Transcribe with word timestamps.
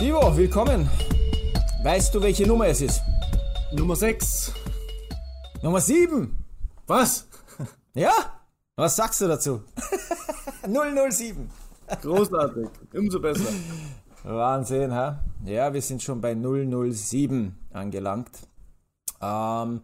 Divo, 0.00 0.36
willkommen. 0.36 0.88
Weißt 1.82 2.14
du, 2.14 2.22
welche 2.22 2.46
Nummer 2.46 2.66
es 2.68 2.80
ist? 2.80 3.02
Nummer 3.72 3.96
6. 3.96 4.52
Nummer 5.62 5.80
7. 5.80 6.36
Was? 6.86 7.26
Ja? 7.94 8.12
Was 8.76 8.94
sagst 8.94 9.20
du 9.20 9.26
dazu? 9.26 9.62
007. 10.62 11.50
Großartig. 12.00 12.68
Umso 12.94 13.18
besser. 13.18 13.52
Wahnsinn, 14.22 14.94
ha? 14.94 15.24
Ja, 15.44 15.74
wir 15.74 15.82
sind 15.82 16.00
schon 16.02 16.20
bei 16.20 16.34
007 16.36 17.56
angelangt. 17.72 18.30
Ähm, 19.20 19.80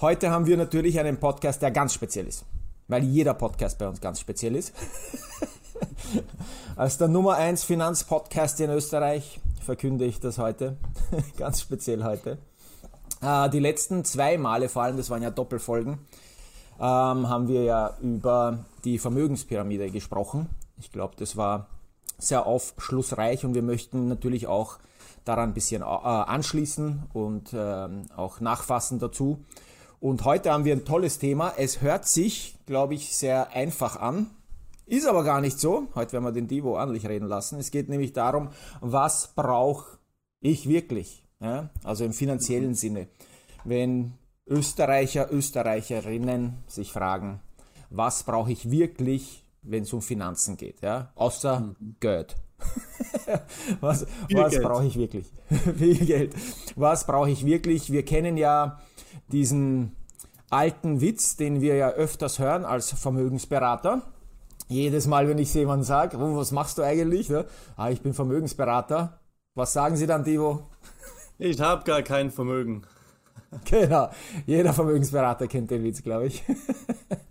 heute 0.00 0.30
haben 0.30 0.46
wir 0.46 0.56
natürlich 0.56 0.98
einen 0.98 1.20
Podcast, 1.20 1.60
der 1.60 1.70
ganz 1.72 1.92
speziell 1.92 2.26
ist. 2.26 2.46
Weil 2.88 3.04
jeder 3.04 3.34
Podcast 3.34 3.78
bei 3.78 3.86
uns 3.86 4.00
ganz 4.00 4.18
speziell 4.20 4.56
ist. 4.56 4.72
Als 6.76 6.98
der 6.98 7.08
Nummer 7.08 7.36
1 7.36 7.64
Finanzpodcast 7.64 8.60
in 8.60 8.70
Österreich 8.70 9.40
verkünde 9.64 10.04
ich 10.04 10.20
das 10.20 10.38
heute. 10.38 10.76
ganz 11.36 11.60
speziell 11.60 12.04
heute. 12.04 12.38
Äh, 13.22 13.50
die 13.50 13.58
letzten 13.58 14.04
zwei 14.04 14.38
Male 14.38 14.68
vor 14.68 14.82
allem, 14.82 14.96
das 14.96 15.10
waren 15.10 15.22
ja 15.22 15.30
Doppelfolgen, 15.30 15.98
ähm, 16.78 17.28
haben 17.28 17.48
wir 17.48 17.62
ja 17.64 17.96
über 18.00 18.64
die 18.84 18.98
Vermögenspyramide 18.98 19.90
gesprochen. 19.90 20.48
Ich 20.78 20.92
glaube, 20.92 21.14
das 21.18 21.36
war 21.36 21.66
sehr 22.18 22.46
aufschlussreich 22.46 23.44
und 23.44 23.54
wir 23.54 23.62
möchten 23.62 24.08
natürlich 24.08 24.46
auch 24.46 24.78
daran 25.24 25.50
ein 25.50 25.54
bisschen 25.54 25.82
äh, 25.82 25.84
anschließen 25.84 27.04
und 27.12 27.52
äh, 27.52 27.88
auch 28.16 28.40
nachfassen 28.40 28.98
dazu. 28.98 29.44
Und 30.00 30.24
heute 30.24 30.50
haben 30.50 30.64
wir 30.64 30.74
ein 30.74 30.86
tolles 30.86 31.18
Thema. 31.18 31.52
Es 31.58 31.82
hört 31.82 32.06
sich, 32.06 32.56
glaube 32.64 32.94
ich, 32.94 33.14
sehr 33.14 33.50
einfach 33.50 34.00
an. 34.00 34.30
Ist 34.90 35.06
aber 35.06 35.22
gar 35.22 35.40
nicht 35.40 35.60
so. 35.60 35.86
Heute 35.94 36.14
werden 36.14 36.24
wir 36.24 36.32
den 36.32 36.48
Divo 36.48 36.76
ordentlich 36.76 37.06
reden 37.06 37.28
lassen. 37.28 37.60
Es 37.60 37.70
geht 37.70 37.88
nämlich 37.88 38.12
darum, 38.12 38.48
was 38.80 39.28
brauche 39.36 39.98
ich 40.40 40.68
wirklich? 40.68 41.24
Ja? 41.38 41.70
Also 41.84 42.04
im 42.04 42.12
finanziellen 42.12 42.74
Sinne. 42.74 43.06
Wenn 43.64 44.14
Österreicher, 44.48 45.32
Österreicherinnen 45.32 46.64
sich 46.66 46.90
fragen, 46.90 47.40
was 47.88 48.24
brauche 48.24 48.50
ich 48.50 48.72
wirklich, 48.72 49.44
wenn 49.62 49.84
es 49.84 49.92
um 49.92 50.02
Finanzen 50.02 50.56
geht, 50.56 50.82
ja? 50.82 51.12
Außer 51.14 51.60
mhm. 51.60 51.94
Geld. 52.00 52.34
was 53.80 54.06
was 54.32 54.58
brauche 54.60 54.86
ich 54.86 54.96
wirklich? 54.96 55.32
Viel 55.76 56.04
Geld. 56.04 56.34
Was 56.74 57.06
brauche 57.06 57.30
ich 57.30 57.46
wirklich? 57.46 57.92
Wir 57.92 58.04
kennen 58.04 58.36
ja 58.36 58.80
diesen 59.28 59.94
alten 60.50 61.00
Witz, 61.00 61.36
den 61.36 61.60
wir 61.60 61.76
ja 61.76 61.90
öfters 61.90 62.40
hören 62.40 62.64
als 62.64 62.90
Vermögensberater. 62.90 64.02
Jedes 64.70 65.08
Mal, 65.08 65.26
wenn 65.26 65.38
ich 65.38 65.52
jemanden 65.52 65.84
sage, 65.84 66.16
oh, 66.16 66.36
was 66.36 66.52
machst 66.52 66.78
du 66.78 66.82
eigentlich? 66.82 67.28
Ja? 67.28 67.44
Ah, 67.76 67.90
ich 67.90 68.02
bin 68.02 68.14
Vermögensberater. 68.14 69.18
Was 69.56 69.72
sagen 69.72 69.96
Sie 69.96 70.06
dann, 70.06 70.24
Divo? 70.24 70.62
Ich 71.42 71.58
habe 71.58 71.84
gar 71.84 72.02
kein 72.02 72.30
Vermögen. 72.30 72.82
Genau, 73.64 74.10
jeder 74.46 74.72
Vermögensberater 74.72 75.48
kennt 75.48 75.72
den 75.72 75.82
Witz, 75.82 76.02
glaube 76.02 76.26
ich. 76.26 76.44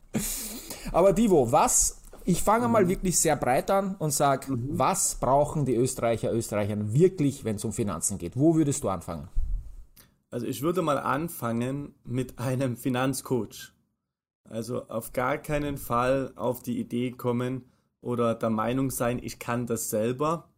Aber 0.91 1.13
Divo, 1.13 1.49
was, 1.49 2.01
ich 2.25 2.43
fange 2.43 2.67
mal 2.67 2.83
mhm. 2.83 2.89
wirklich 2.89 3.17
sehr 3.17 3.37
breit 3.37 3.71
an 3.71 3.95
und 3.99 4.11
sage, 4.11 4.51
mhm. 4.51 4.77
was 4.77 5.15
brauchen 5.15 5.63
die 5.63 5.75
Österreicher, 5.75 6.33
Österreicher 6.33 6.75
wirklich, 6.93 7.45
wenn 7.45 7.55
es 7.55 7.63
um 7.63 7.71
Finanzen 7.71 8.17
geht? 8.17 8.35
Wo 8.35 8.55
würdest 8.55 8.83
du 8.83 8.89
anfangen? 8.89 9.29
Also 10.29 10.45
ich 10.45 10.61
würde 10.61 10.81
mal 10.81 10.97
anfangen 10.97 11.93
mit 12.03 12.37
einem 12.37 12.75
Finanzcoach. 12.75 13.71
Also 14.49 14.87
auf 14.87 15.13
gar 15.13 15.37
keinen 15.37 15.77
Fall 15.77 16.33
auf 16.35 16.63
die 16.63 16.79
Idee 16.79 17.11
kommen 17.11 17.65
oder 18.01 18.33
der 18.33 18.49
Meinung 18.49 18.89
sein, 18.89 19.19
ich 19.21 19.37
kann 19.37 19.67
das 19.67 19.89
selber, 19.89 20.49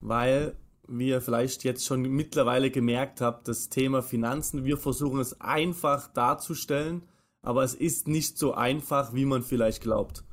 weil 0.00 0.54
wie 0.88 1.08
ihr 1.08 1.22
vielleicht 1.22 1.64
jetzt 1.64 1.86
schon 1.86 2.02
mittlerweile 2.02 2.70
gemerkt 2.70 3.20
habt, 3.20 3.48
das 3.48 3.70
Thema 3.70 4.02
Finanzen, 4.02 4.64
wir 4.64 4.76
versuchen 4.76 5.20
es 5.20 5.40
einfach 5.40 6.08
darzustellen, 6.08 7.02
aber 7.40 7.62
es 7.62 7.74
ist 7.74 8.08
nicht 8.08 8.36
so 8.36 8.52
einfach, 8.52 9.14
wie 9.14 9.24
man 9.24 9.42
vielleicht 9.42 9.82
glaubt. 9.82 10.24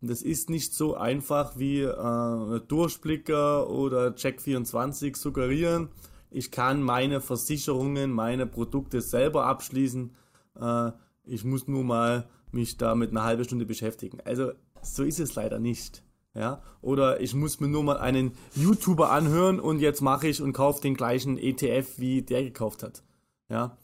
Und 0.00 0.10
es 0.10 0.22
ist 0.22 0.48
nicht 0.48 0.74
so 0.74 0.94
einfach, 0.94 1.58
wie 1.58 1.82
äh, 1.82 2.60
Durchblicker 2.68 3.68
oder 3.68 4.08
Check24 4.08 5.16
suggerieren. 5.16 5.88
Ich 6.30 6.50
kann 6.50 6.82
meine 6.82 7.20
Versicherungen, 7.20 8.12
meine 8.12 8.46
Produkte 8.46 9.00
selber 9.00 9.46
abschließen. 9.46 10.14
Äh, 10.58 10.92
ich 11.26 11.44
muss 11.44 11.68
nur 11.68 11.84
mal 11.84 12.28
mich 12.52 12.76
damit 12.76 13.10
eine 13.10 13.22
halbe 13.22 13.44
Stunde 13.44 13.66
beschäftigen. 13.66 14.18
Also 14.24 14.52
so 14.82 15.02
ist 15.02 15.20
es 15.20 15.34
leider 15.34 15.58
nicht. 15.58 16.02
Ja, 16.34 16.60
oder 16.82 17.20
ich 17.22 17.34
muss 17.34 17.60
mir 17.60 17.68
nur 17.68 17.82
mal 17.82 17.96
einen 17.96 18.32
YouTuber 18.54 19.10
anhören 19.10 19.58
und 19.58 19.80
jetzt 19.80 20.02
mache 20.02 20.28
ich 20.28 20.42
und 20.42 20.52
kaufe 20.52 20.82
den 20.82 20.94
gleichen 20.94 21.38
ETF, 21.38 21.98
wie 21.98 22.20
der 22.20 22.42
gekauft 22.42 22.82
hat. 22.82 23.02
Ja, 23.48 23.78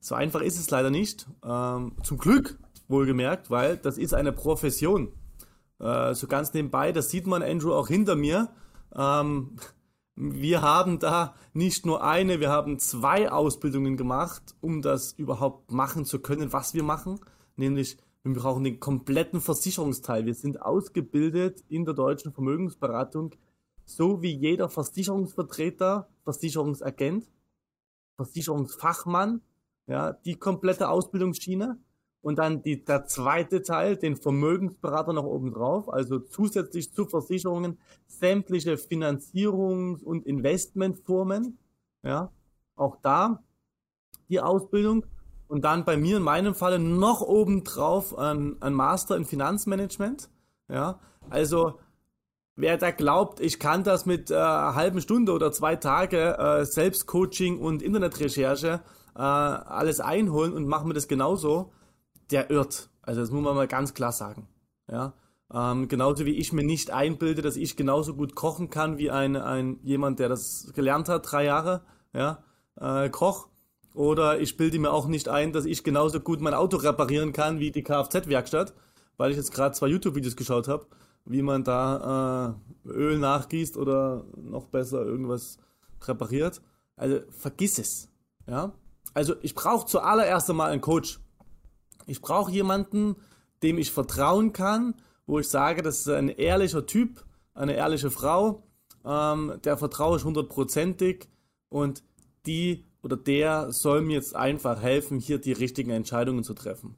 so 0.00 0.14
einfach 0.14 0.42
ist 0.42 0.58
es 0.58 0.70
leider 0.70 0.90
nicht. 0.90 1.26
Ähm, 1.42 1.92
zum 2.02 2.18
Glück, 2.18 2.58
wohlgemerkt, 2.88 3.50
weil 3.50 3.78
das 3.78 3.96
ist 3.96 4.12
eine 4.12 4.32
Profession. 4.32 5.12
Äh, 5.78 6.14
so 6.14 6.26
ganz 6.26 6.52
nebenbei, 6.52 6.92
das 6.92 7.08
sieht 7.08 7.26
man, 7.26 7.42
Andrew, 7.42 7.72
auch 7.72 7.88
hinter 7.88 8.16
mir. 8.16 8.50
Ähm, 8.94 9.56
wir 10.16 10.62
haben 10.62 10.98
da 10.98 11.34
nicht 11.52 11.86
nur 11.86 12.04
eine, 12.04 12.40
wir 12.40 12.50
haben 12.50 12.78
zwei 12.78 13.30
Ausbildungen 13.30 13.96
gemacht, 13.96 14.54
um 14.60 14.82
das 14.82 15.12
überhaupt 15.12 15.72
machen 15.72 16.04
zu 16.04 16.20
können, 16.20 16.52
was 16.52 16.74
wir 16.74 16.82
machen. 16.82 17.20
Nämlich 17.56 17.98
wir 18.24 18.32
brauchen 18.32 18.64
den 18.64 18.80
kompletten 18.80 19.40
Versicherungsteil. 19.42 20.24
Wir 20.24 20.34
sind 20.34 20.62
ausgebildet 20.62 21.62
in 21.68 21.84
der 21.84 21.92
deutschen 21.92 22.32
Vermögensberatung, 22.32 23.34
so 23.84 24.22
wie 24.22 24.34
jeder 24.34 24.70
Versicherungsvertreter, 24.70 26.08
Versicherungsagent, 26.22 27.30
Versicherungsfachmann, 28.16 29.42
ja, 29.86 30.14
die 30.14 30.36
komplette 30.36 30.88
Ausbildungsschiene. 30.88 31.78
Und 32.24 32.38
dann 32.38 32.62
die, 32.62 32.82
der 32.82 33.04
zweite 33.04 33.60
Teil, 33.60 33.98
den 33.98 34.16
Vermögensberater 34.16 35.12
noch 35.12 35.26
oben 35.26 35.52
drauf, 35.52 35.92
also 35.92 36.18
zusätzlich 36.18 36.90
zu 36.90 37.04
Versicherungen 37.04 37.76
sämtliche 38.06 38.78
Finanzierungs- 38.78 40.02
und 40.02 40.24
Investmentformen, 40.24 41.58
ja, 42.02 42.32
auch 42.76 42.96
da 43.02 43.42
die 44.30 44.40
Ausbildung 44.40 45.04
und 45.48 45.66
dann 45.66 45.84
bei 45.84 45.98
mir 45.98 46.16
in 46.16 46.22
meinem 46.22 46.54
Falle 46.54 46.78
noch 46.78 47.20
obendrauf 47.20 48.16
ein, 48.16 48.56
ein 48.60 48.72
Master 48.72 49.18
in 49.18 49.26
Finanzmanagement. 49.26 50.30
Ja, 50.68 51.00
also 51.28 51.78
wer 52.56 52.78
da 52.78 52.90
glaubt, 52.90 53.38
ich 53.40 53.60
kann 53.60 53.84
das 53.84 54.06
mit 54.06 54.30
äh, 54.30 54.36
einer 54.36 54.74
halben 54.74 55.02
Stunde 55.02 55.32
oder 55.32 55.52
zwei 55.52 55.76
Tage 55.76 56.38
äh, 56.38 56.64
Selbstcoaching 56.64 57.58
und 57.58 57.82
Internetrecherche 57.82 58.80
äh, 59.14 59.20
alles 59.20 60.00
einholen 60.00 60.54
und 60.54 60.66
machen 60.66 60.88
wir 60.88 60.94
das 60.94 61.06
genauso, 61.06 61.70
der 62.30 62.50
irrt. 62.50 62.90
Also 63.02 63.20
das 63.20 63.30
muss 63.30 63.42
man 63.42 63.54
mal 63.54 63.68
ganz 63.68 63.94
klar 63.94 64.12
sagen. 64.12 64.48
Ja, 64.90 65.14
ähm, 65.52 65.88
genauso 65.88 66.26
wie 66.26 66.36
ich 66.36 66.52
mir 66.52 66.64
nicht 66.64 66.90
einbilde, 66.90 67.42
dass 67.42 67.56
ich 67.56 67.76
genauso 67.76 68.14
gut 68.14 68.34
kochen 68.34 68.70
kann 68.70 68.98
wie 68.98 69.10
ein, 69.10 69.36
ein 69.36 69.78
jemand, 69.82 70.18
der 70.18 70.28
das 70.28 70.72
gelernt 70.74 71.08
hat, 71.08 71.30
drei 71.30 71.44
Jahre, 71.44 71.82
ja, 72.12 72.42
äh, 72.76 73.08
Koch. 73.10 73.48
Oder 73.94 74.40
ich 74.40 74.56
bilde 74.56 74.78
mir 74.80 74.90
auch 74.90 75.06
nicht 75.06 75.28
ein, 75.28 75.52
dass 75.52 75.66
ich 75.66 75.84
genauso 75.84 76.18
gut 76.18 76.40
mein 76.40 76.54
Auto 76.54 76.78
reparieren 76.78 77.32
kann 77.32 77.60
wie 77.60 77.70
die 77.70 77.84
Kfz-Werkstatt, 77.84 78.74
weil 79.16 79.30
ich 79.30 79.36
jetzt 79.36 79.52
gerade 79.52 79.74
zwei 79.74 79.86
YouTube-Videos 79.86 80.34
geschaut 80.34 80.66
habe, 80.66 80.86
wie 81.24 81.42
man 81.42 81.62
da 81.62 82.58
äh, 82.84 82.88
Öl 82.88 83.18
nachgießt 83.18 83.76
oder 83.76 84.24
noch 84.36 84.66
besser 84.66 85.04
irgendwas 85.04 85.58
repariert. 86.02 86.60
Also 86.96 87.20
vergiss 87.30 87.78
es. 87.78 88.08
Ja? 88.48 88.72
Also 89.14 89.34
ich 89.42 89.54
brauche 89.54 89.86
zuallererst 89.86 90.50
einmal 90.50 90.72
einen 90.72 90.80
Coach. 90.80 91.20
Ich 92.06 92.20
brauche 92.20 92.50
jemanden, 92.50 93.16
dem 93.62 93.78
ich 93.78 93.90
vertrauen 93.90 94.52
kann, 94.52 94.94
wo 95.26 95.38
ich 95.38 95.48
sage, 95.48 95.82
das 95.82 96.00
ist 96.00 96.08
ein 96.08 96.28
ehrlicher 96.28 96.86
Typ, 96.86 97.24
eine 97.54 97.74
ehrliche 97.74 98.10
Frau, 98.10 98.62
ähm, 99.04 99.58
der 99.64 99.76
vertraue 99.76 100.18
ich 100.18 100.24
hundertprozentig 100.24 101.28
und 101.68 102.02
die 102.46 102.84
oder 103.02 103.16
der 103.16 103.70
soll 103.70 104.00
mir 104.00 104.14
jetzt 104.14 104.34
einfach 104.34 104.80
helfen, 104.80 105.18
hier 105.18 105.38
die 105.38 105.52
richtigen 105.52 105.90
Entscheidungen 105.90 106.42
zu 106.42 106.54
treffen. 106.54 106.96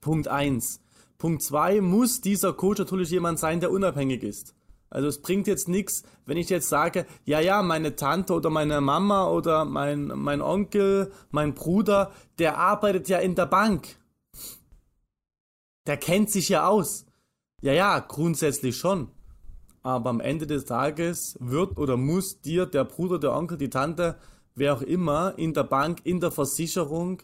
Punkt 0.00 0.28
eins. 0.28 0.80
Punkt 1.18 1.42
zwei 1.42 1.80
muss 1.80 2.20
dieser 2.20 2.52
Coach 2.52 2.78
natürlich 2.78 3.10
jemand 3.10 3.40
sein, 3.40 3.58
der 3.58 3.72
unabhängig 3.72 4.22
ist. 4.22 4.54
Also 4.90 5.08
es 5.08 5.20
bringt 5.20 5.46
jetzt 5.46 5.68
nichts, 5.68 6.02
wenn 6.24 6.38
ich 6.38 6.48
jetzt 6.48 6.68
sage, 6.68 7.04
ja, 7.24 7.40
ja, 7.40 7.62
meine 7.62 7.96
Tante 7.96 8.32
oder 8.32 8.48
meine 8.48 8.80
Mama 8.80 9.28
oder 9.28 9.64
mein, 9.64 10.06
mein 10.06 10.40
Onkel, 10.40 11.12
mein 11.30 11.54
Bruder, 11.54 12.12
der 12.38 12.56
arbeitet 12.56 13.08
ja 13.08 13.18
in 13.18 13.34
der 13.34 13.46
Bank. 13.46 13.98
Der 15.88 15.96
kennt 15.96 16.30
sich 16.30 16.48
ja 16.48 16.68
aus. 16.68 17.06
Ja, 17.60 17.72
ja, 17.72 17.98
grundsätzlich 17.98 18.76
schon. 18.76 19.10
Aber 19.82 20.10
am 20.10 20.20
Ende 20.20 20.46
des 20.46 20.64
Tages 20.64 21.36
wird 21.40 21.76
oder 21.78 21.96
muss 21.96 22.40
dir 22.40 22.66
der 22.66 22.84
Bruder, 22.84 23.18
der 23.18 23.34
Onkel, 23.34 23.58
die 23.58 23.70
Tante 23.70 24.16
wer 24.58 24.74
auch 24.74 24.82
immer 24.82 25.38
in 25.38 25.54
der 25.54 25.64
Bank, 25.64 26.00
in 26.04 26.20
der 26.20 26.30
Versicherung 26.30 27.22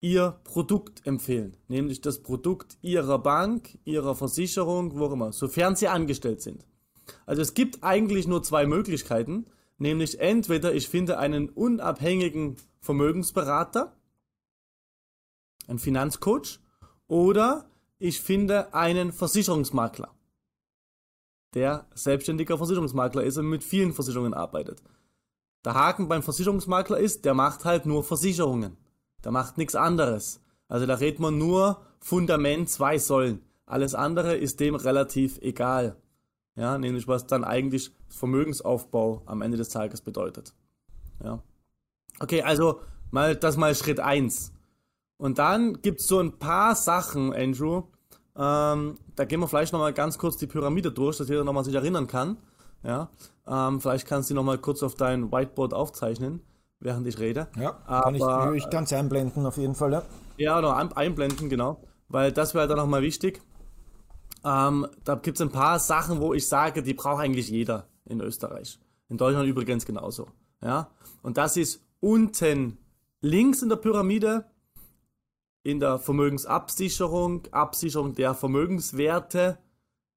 ihr 0.00 0.38
Produkt 0.44 1.06
empfehlen, 1.06 1.56
nämlich 1.68 2.00
das 2.00 2.22
Produkt 2.22 2.78
ihrer 2.82 3.18
Bank, 3.18 3.78
ihrer 3.84 4.14
Versicherung, 4.14 4.98
wo 4.98 5.06
auch 5.06 5.12
immer, 5.12 5.32
sofern 5.32 5.74
sie 5.74 5.88
angestellt 5.88 6.42
sind. 6.42 6.66
Also 7.24 7.42
es 7.42 7.54
gibt 7.54 7.82
eigentlich 7.82 8.26
nur 8.26 8.42
zwei 8.42 8.66
Möglichkeiten, 8.66 9.46
nämlich 9.78 10.20
entweder 10.20 10.74
ich 10.74 10.88
finde 10.88 11.18
einen 11.18 11.48
unabhängigen 11.48 12.56
Vermögensberater, 12.80 13.96
einen 15.66 15.78
Finanzcoach, 15.78 16.60
oder 17.08 17.66
ich 17.98 18.20
finde 18.20 18.74
einen 18.74 19.12
Versicherungsmakler, 19.12 20.10
der 21.54 21.86
selbstständiger 21.94 22.58
Versicherungsmakler 22.58 23.22
ist 23.22 23.38
und 23.38 23.46
mit 23.46 23.64
vielen 23.64 23.92
Versicherungen 23.92 24.34
arbeitet. 24.34 24.82
Der 25.64 25.74
Haken 25.74 26.08
beim 26.08 26.22
Versicherungsmakler 26.22 26.98
ist, 26.98 27.24
der 27.24 27.34
macht 27.34 27.64
halt 27.64 27.86
nur 27.86 28.04
Versicherungen. 28.04 28.76
Der 29.24 29.32
macht 29.32 29.58
nichts 29.58 29.74
anderes. 29.74 30.40
Also 30.68 30.86
da 30.86 30.94
redet 30.94 31.18
man 31.18 31.38
nur 31.38 31.82
Fundament, 31.98 32.70
zwei 32.70 32.98
Säulen. 32.98 33.42
Alles 33.66 33.94
andere 33.94 34.36
ist 34.36 34.60
dem 34.60 34.76
relativ 34.76 35.38
egal. 35.38 35.96
Ja, 36.54 36.78
nämlich 36.78 37.08
was 37.08 37.26
dann 37.26 37.44
eigentlich 37.44 37.90
Vermögensaufbau 38.08 39.22
am 39.26 39.42
Ende 39.42 39.56
des 39.56 39.68
Tages 39.68 40.00
bedeutet. 40.00 40.54
Ja. 41.22 41.42
Okay, 42.20 42.42
also 42.42 42.80
mal 43.10 43.36
das 43.36 43.56
mal 43.56 43.74
Schritt 43.74 44.00
1. 44.00 44.52
Und 45.18 45.38
dann 45.38 45.80
gibt 45.82 46.00
es 46.00 46.06
so 46.06 46.20
ein 46.20 46.38
paar 46.38 46.74
Sachen, 46.74 47.32
Andrew. 47.32 47.84
Ähm, 48.36 48.98
da 49.14 49.24
gehen 49.24 49.40
wir 49.40 49.48
vielleicht 49.48 49.72
nochmal 49.72 49.92
ganz 49.92 50.18
kurz 50.18 50.36
die 50.36 50.46
Pyramide 50.46 50.92
durch, 50.92 51.16
dass 51.16 51.28
jeder 51.28 51.44
nochmal 51.44 51.64
sich 51.64 51.74
erinnern 51.74 52.06
kann. 52.06 52.36
Ja, 52.82 53.08
ähm, 53.46 53.80
vielleicht 53.80 54.06
kannst 54.06 54.30
du 54.30 54.34
nochmal 54.34 54.58
kurz 54.58 54.82
auf 54.82 54.94
dein 54.94 55.32
Whiteboard 55.32 55.72
aufzeichnen, 55.72 56.40
während 56.78 57.06
ich 57.06 57.18
rede. 57.18 57.48
Ja, 57.56 57.72
kann 57.72 58.20
Aber, 58.20 58.54
ich, 58.54 58.64
ich 58.64 58.70
kann 58.70 58.84
es 58.84 58.92
einblenden 58.92 59.46
auf 59.46 59.56
jeden 59.56 59.74
Fall, 59.74 59.92
ja. 59.92 60.02
Ja, 60.36 60.58
oder 60.58 60.76
einblenden, 60.96 61.48
genau. 61.48 61.82
Weil 62.08 62.30
das 62.30 62.54
wäre 62.54 62.68
dann 62.68 62.76
nochmal 62.76 63.02
wichtig. 63.02 63.40
Ähm, 64.44 64.86
da 65.02 65.16
gibt 65.16 65.38
es 65.38 65.42
ein 65.42 65.50
paar 65.50 65.78
Sachen, 65.78 66.20
wo 66.20 66.34
ich 66.34 66.46
sage, 66.46 66.82
die 66.82 66.94
braucht 66.94 67.20
eigentlich 67.20 67.48
jeder 67.48 67.88
in 68.04 68.20
Österreich. 68.20 68.78
In 69.08 69.16
Deutschland 69.16 69.48
übrigens 69.48 69.86
genauso. 69.86 70.28
Ja? 70.62 70.90
Und 71.22 71.36
das 71.36 71.56
ist 71.56 71.84
unten 72.00 72.78
links 73.20 73.62
in 73.62 73.68
der 73.68 73.76
Pyramide, 73.76 74.44
in 75.66 75.80
der 75.80 75.98
Vermögensabsicherung, 75.98 77.48
Absicherung 77.50 78.14
der 78.14 78.34
Vermögenswerte, 78.34 79.58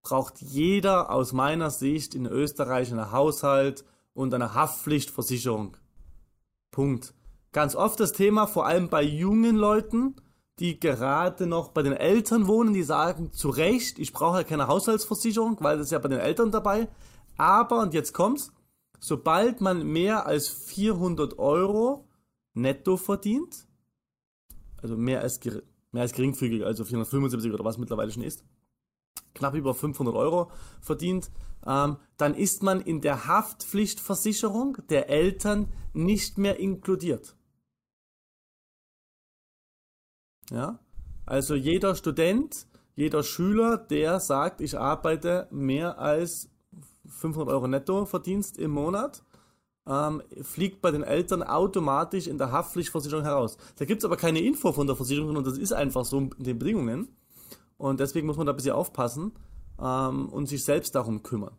braucht 0.04 0.40
jeder 0.42 1.10
aus 1.10 1.34
meiner 1.34 1.72
Sicht 1.72 2.14
in 2.14 2.28
Österreich 2.28 2.92
einen 2.92 3.12
Haushalt 3.12 3.84
und 4.14 4.32
eine 4.32 4.54
Haftpflichtversicherung. 4.54 5.76
Punkt. 6.70 7.16
Ganz 7.52 7.76
oft 7.76 8.00
das 8.00 8.14
Thema, 8.14 8.46
vor 8.46 8.68
allem 8.68 8.90
bei 8.90 9.02
jungen 9.02 9.56
Leuten, 9.56 10.18
die 10.60 10.80
gerade 10.80 11.48
noch 11.48 11.70
bei 11.70 11.82
den 11.82 11.94
Eltern 11.94 12.46
wohnen, 12.46 12.76
die 12.76 12.84
sagen 12.84 13.34
zu 13.34 13.50
Recht, 13.50 13.98
ich 13.98 14.14
brauche 14.14 14.38
ja 14.38 14.44
keine 14.44 14.68
Haushaltsversicherung, 14.68 15.58
weil 15.62 15.78
das 15.78 15.88
ist 15.88 15.92
ja 15.92 15.98
bei 16.00 16.10
den 16.10 16.20
Eltern 16.20 16.52
dabei. 16.52 16.90
Aber, 17.38 17.82
und 17.82 17.96
jetzt 17.96 18.14
kommt's, 18.14 18.52
sobald 19.00 19.62
man 19.62 19.82
mehr 19.88 20.28
als 20.28 20.48
400 20.48 21.40
Euro 21.40 22.08
netto 22.54 22.98
verdient, 22.98 23.66
also 24.82 24.98
mehr 24.98 25.22
als, 25.22 25.40
mehr 25.92 26.04
als 26.04 26.14
geringfügig, 26.14 26.64
also 26.64 26.84
475 26.84 27.52
oder 27.54 27.64
was 27.64 27.78
mittlerweile 27.78 28.12
schon 28.12 28.24
ist, 28.24 28.44
knapp 29.34 29.54
über 29.54 29.74
500 29.74 30.16
Euro 30.16 30.52
verdient, 30.82 31.32
ähm, 31.66 31.98
dann 32.18 32.36
ist 32.36 32.64
man 32.64 32.82
in 32.82 33.02
der 33.02 33.28
Haftpflichtversicherung 33.28 34.78
der 34.90 35.10
Eltern 35.10 35.72
nicht 35.94 36.38
mehr 36.38 36.60
inkludiert. 36.60 37.36
Ja? 40.52 40.80
Also 41.26 41.56
jeder 41.56 41.96
Student, 41.96 42.68
jeder 42.96 43.24
Schüler, 43.24 43.78
der 43.78 44.20
sagt, 44.20 44.62
ich 44.62 44.78
arbeite 44.78 45.48
mehr 45.52 46.00
als 46.00 46.50
500 47.08 47.50
Euro 47.50 47.68
Nettoverdienst 47.68 48.58
im 48.58 48.72
Monat, 48.72 49.24
ähm, 49.90 50.22
fliegt 50.44 50.82
bei 50.82 50.92
den 50.92 51.04
Eltern 51.04 51.42
automatisch 51.42 52.28
in 52.28 52.38
der 52.38 52.52
Haftpflichtversicherung 52.52 53.24
heraus. 53.24 53.58
Da 53.78 53.86
gibt 53.86 54.02
es 54.02 54.06
aber 54.06 54.18
keine 54.18 54.40
Info 54.40 54.72
von 54.72 54.86
der 54.86 54.96
Versicherung 54.96 55.36
und 55.36 55.48
das 55.48 55.58
ist 55.58 55.74
einfach 55.74 56.06
so 56.06 56.20
in 56.20 56.30
den 56.38 56.60
Bedingungen. 56.60 57.10
Und 57.78 58.00
deswegen 58.00 58.28
muss 58.28 58.38
man 58.38 58.46
da 58.46 58.54
ein 58.54 58.56
bisschen 58.56 58.74
aufpassen 58.74 59.32
ähm, 59.82 60.30
und 60.30 60.48
sich 60.48 60.64
selbst 60.64 60.94
darum 60.94 61.24
kümmern. 61.24 61.54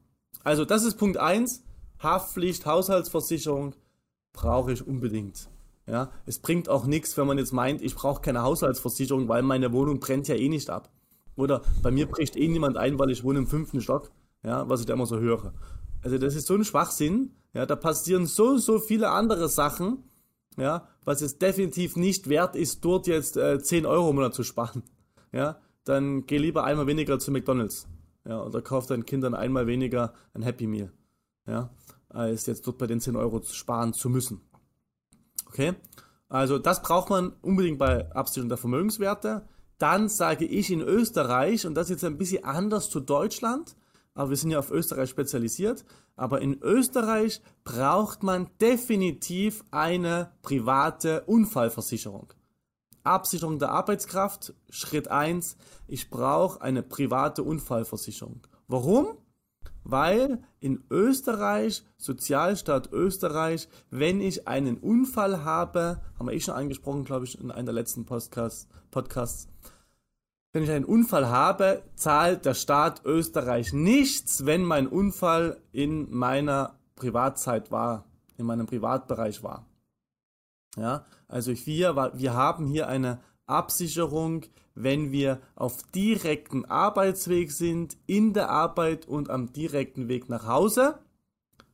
Also 0.45 0.65
das 0.65 0.85
ist 0.85 0.97
Punkt 0.97 1.17
1. 1.17 1.65
Haftpflicht, 1.99 2.65
Haushaltsversicherung 2.67 3.75
brauche 4.33 4.73
ich 4.73 4.87
unbedingt. 4.87 5.49
Ja, 5.87 6.13
es 6.25 6.39
bringt 6.39 6.69
auch 6.69 6.87
nichts, 6.87 7.17
wenn 7.17 7.27
man 7.27 7.39
jetzt 7.39 7.53
meint, 7.53 7.83
ich 7.83 7.97
brauche 7.97 8.23
keine 8.23 8.43
Haushaltsversicherung, 8.43 9.29
weil 9.29 9.43
meine 9.43 9.73
Wohnung 9.73 9.99
brennt 9.99 10.29
ja 10.29 10.37
eh 10.37 10.49
nicht 10.49 10.71
ab. 10.71 10.91
Oder 11.35 11.63
bei 11.83 11.91
mir 11.91 12.07
bricht 12.07 12.37
eh 12.37 12.47
niemand 12.47 12.77
ein, 12.77 12.99
weil 12.99 13.11
ich 13.11 13.25
wohne 13.25 13.41
im 13.41 13.47
fünften 13.47 13.81
Stock, 13.81 14.11
ja, 14.45 14.69
was 14.69 14.81
ich 14.81 14.87
da 14.87 14.95
immer 14.95 15.07
so 15.07 15.19
höre. 15.19 15.53
Also 16.03 16.19
das 16.19 16.35
ist 16.35 16.47
so 16.47 16.55
ein 16.55 16.65
Schwachsinn, 16.65 17.35
ja, 17.53 17.67
da 17.67 17.77
passieren 17.77 18.27
so, 18.27 18.59
so 18.59 18.79
viele 18.79 19.11
andere 19.11 19.49
Sachen, 19.49 20.05
ja, 20.57 20.89
was 21.05 21.23
es 21.23 21.39
definitiv 21.39 21.97
nicht 21.97 22.29
wert 22.29 22.57
ist, 22.57 22.85
dort 22.85 23.07
jetzt 23.07 23.37
äh, 23.37 23.61
10 23.61 23.87
Euro 23.87 24.11
im 24.11 24.17
Monat 24.17 24.35
zu 24.35 24.45
sparen. 24.45 24.83
Ja, 25.33 25.61
dann 25.85 26.27
geh 26.27 26.39
lieber 26.39 26.65
einmal 26.65 26.87
weniger 26.87 27.19
zu 27.19 27.31
McDonalds. 27.31 27.89
Ja, 28.25 28.43
oder 28.43 28.61
kauf 28.63 28.87
deinen 28.87 29.07
Kindern 29.07 29.35
einmal 29.35 29.67
weniger 29.67 30.15
ein 30.35 30.43
Happy 30.43 30.67
Meal. 30.67 30.93
Ja, 31.47 31.71
als 32.09 32.47
jetzt 32.47 32.67
dort 32.67 32.79
bei 32.79 32.87
den 32.87 33.01
10 33.01 33.17
Euro 33.17 33.43
sparen 33.43 33.93
zu 33.93 34.09
müssen. 34.11 34.43
Okay? 35.47 35.75
Also 36.29 36.59
das 36.59 36.83
braucht 36.83 37.11
man 37.11 37.33
unbedingt 37.43 37.79
bei 37.79 38.11
Absicherung 38.13 38.49
der 38.49 38.59
Vermögenswerte. 38.59 39.49
Dann 39.79 40.09
sage 40.09 40.45
ich 40.45 40.71
in 40.71 40.81
Österreich, 40.81 41.67
und 41.67 41.75
das 41.75 41.87
ist 41.87 41.91
jetzt 41.91 42.05
ein 42.05 42.19
bisschen 42.19 42.45
anders 42.45 42.91
zu 42.91 43.01
Deutschland, 43.01 43.77
aber 44.21 44.29
wir 44.29 44.37
sind 44.37 44.51
ja 44.51 44.59
auf 44.59 44.71
Österreich 44.71 45.09
spezialisiert, 45.09 45.83
aber 46.15 46.43
in 46.43 46.61
Österreich 46.61 47.41
braucht 47.65 48.23
man 48.23 48.51
definitiv 48.61 49.65
eine 49.71 50.33
private 50.43 51.23
Unfallversicherung. 51.23 52.35
Absicherung 53.03 53.59
der 53.59 53.71
Arbeitskraft, 53.71 54.53
Schritt 54.69 55.09
1, 55.09 55.57
ich 55.89 56.11
brauche 56.11 56.61
eine 56.61 56.83
private 56.83 57.43
Unfallversicherung. 57.43 58.47
Warum? 58.69 59.17
Weil 59.85 60.43
in 60.61 60.85
Österreich, 60.91 61.83
Sozialstaat 61.97 62.93
Österreich, 62.93 63.69
wenn 63.89 64.21
ich 64.21 64.47
einen 64.47 64.77
Unfall 64.77 65.45
habe, 65.45 66.03
haben 66.19 66.29
wir 66.29 66.35
eh 66.35 66.41
schon 66.41 66.57
angesprochen, 66.57 67.05
glaube 67.05 67.25
ich, 67.25 67.41
in 67.41 67.51
einem 67.51 67.65
der 67.65 67.75
letzten 67.75 68.05
Podcasts, 68.05 68.69
Podcasts 68.91 69.49
wenn 70.53 70.65
ich 70.65 70.71
einen 70.71 70.85
Unfall 70.85 71.29
habe, 71.29 71.83
zahlt 71.95 72.45
der 72.45 72.55
Staat 72.55 73.05
Österreich 73.05 73.73
nichts, 73.73 74.47
wenn 74.47 74.65
mein 74.65 74.89
Unfall 74.89 75.61
in 75.73 76.11
meiner 76.11 76.79
Privatzeit 76.97 77.71
war, 77.71 78.05
in 78.37 78.47
meinem 78.47 78.67
Privatbereich 78.67 79.43
war. 79.43 79.67
Ja, 80.77 81.05
also 81.29 81.53
wir, 81.53 82.13
wir 82.15 82.35
haben 82.35 82.67
hier 82.67 82.89
eine 82.89 83.21
Absicherung, 83.47 84.45
wenn 84.75 85.13
wir 85.13 85.41
auf 85.57 85.83
direkten 85.95 86.65
Arbeitsweg 86.65 87.51
sind, 87.51 87.97
in 88.07 88.33
der 88.33 88.51
Arbeit 88.51 89.07
und 89.07 89.31
am 89.31 89.53
direkten 89.53 90.09
Weg 90.09 90.29
nach 90.29 90.47
Hause, 90.47 90.99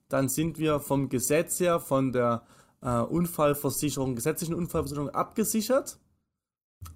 dann 0.09 0.29
sind 0.29 0.59
wir 0.59 0.81
vom 0.81 1.09
Gesetz 1.09 1.61
her, 1.61 1.81
von 1.81 2.13
der 2.13 2.43
äh, 2.81 3.01
Unfallversicherung, 3.01 4.15
gesetzlichen 4.15 4.55
Unfallversicherung 4.55 5.11
abgesichert. 5.11 5.99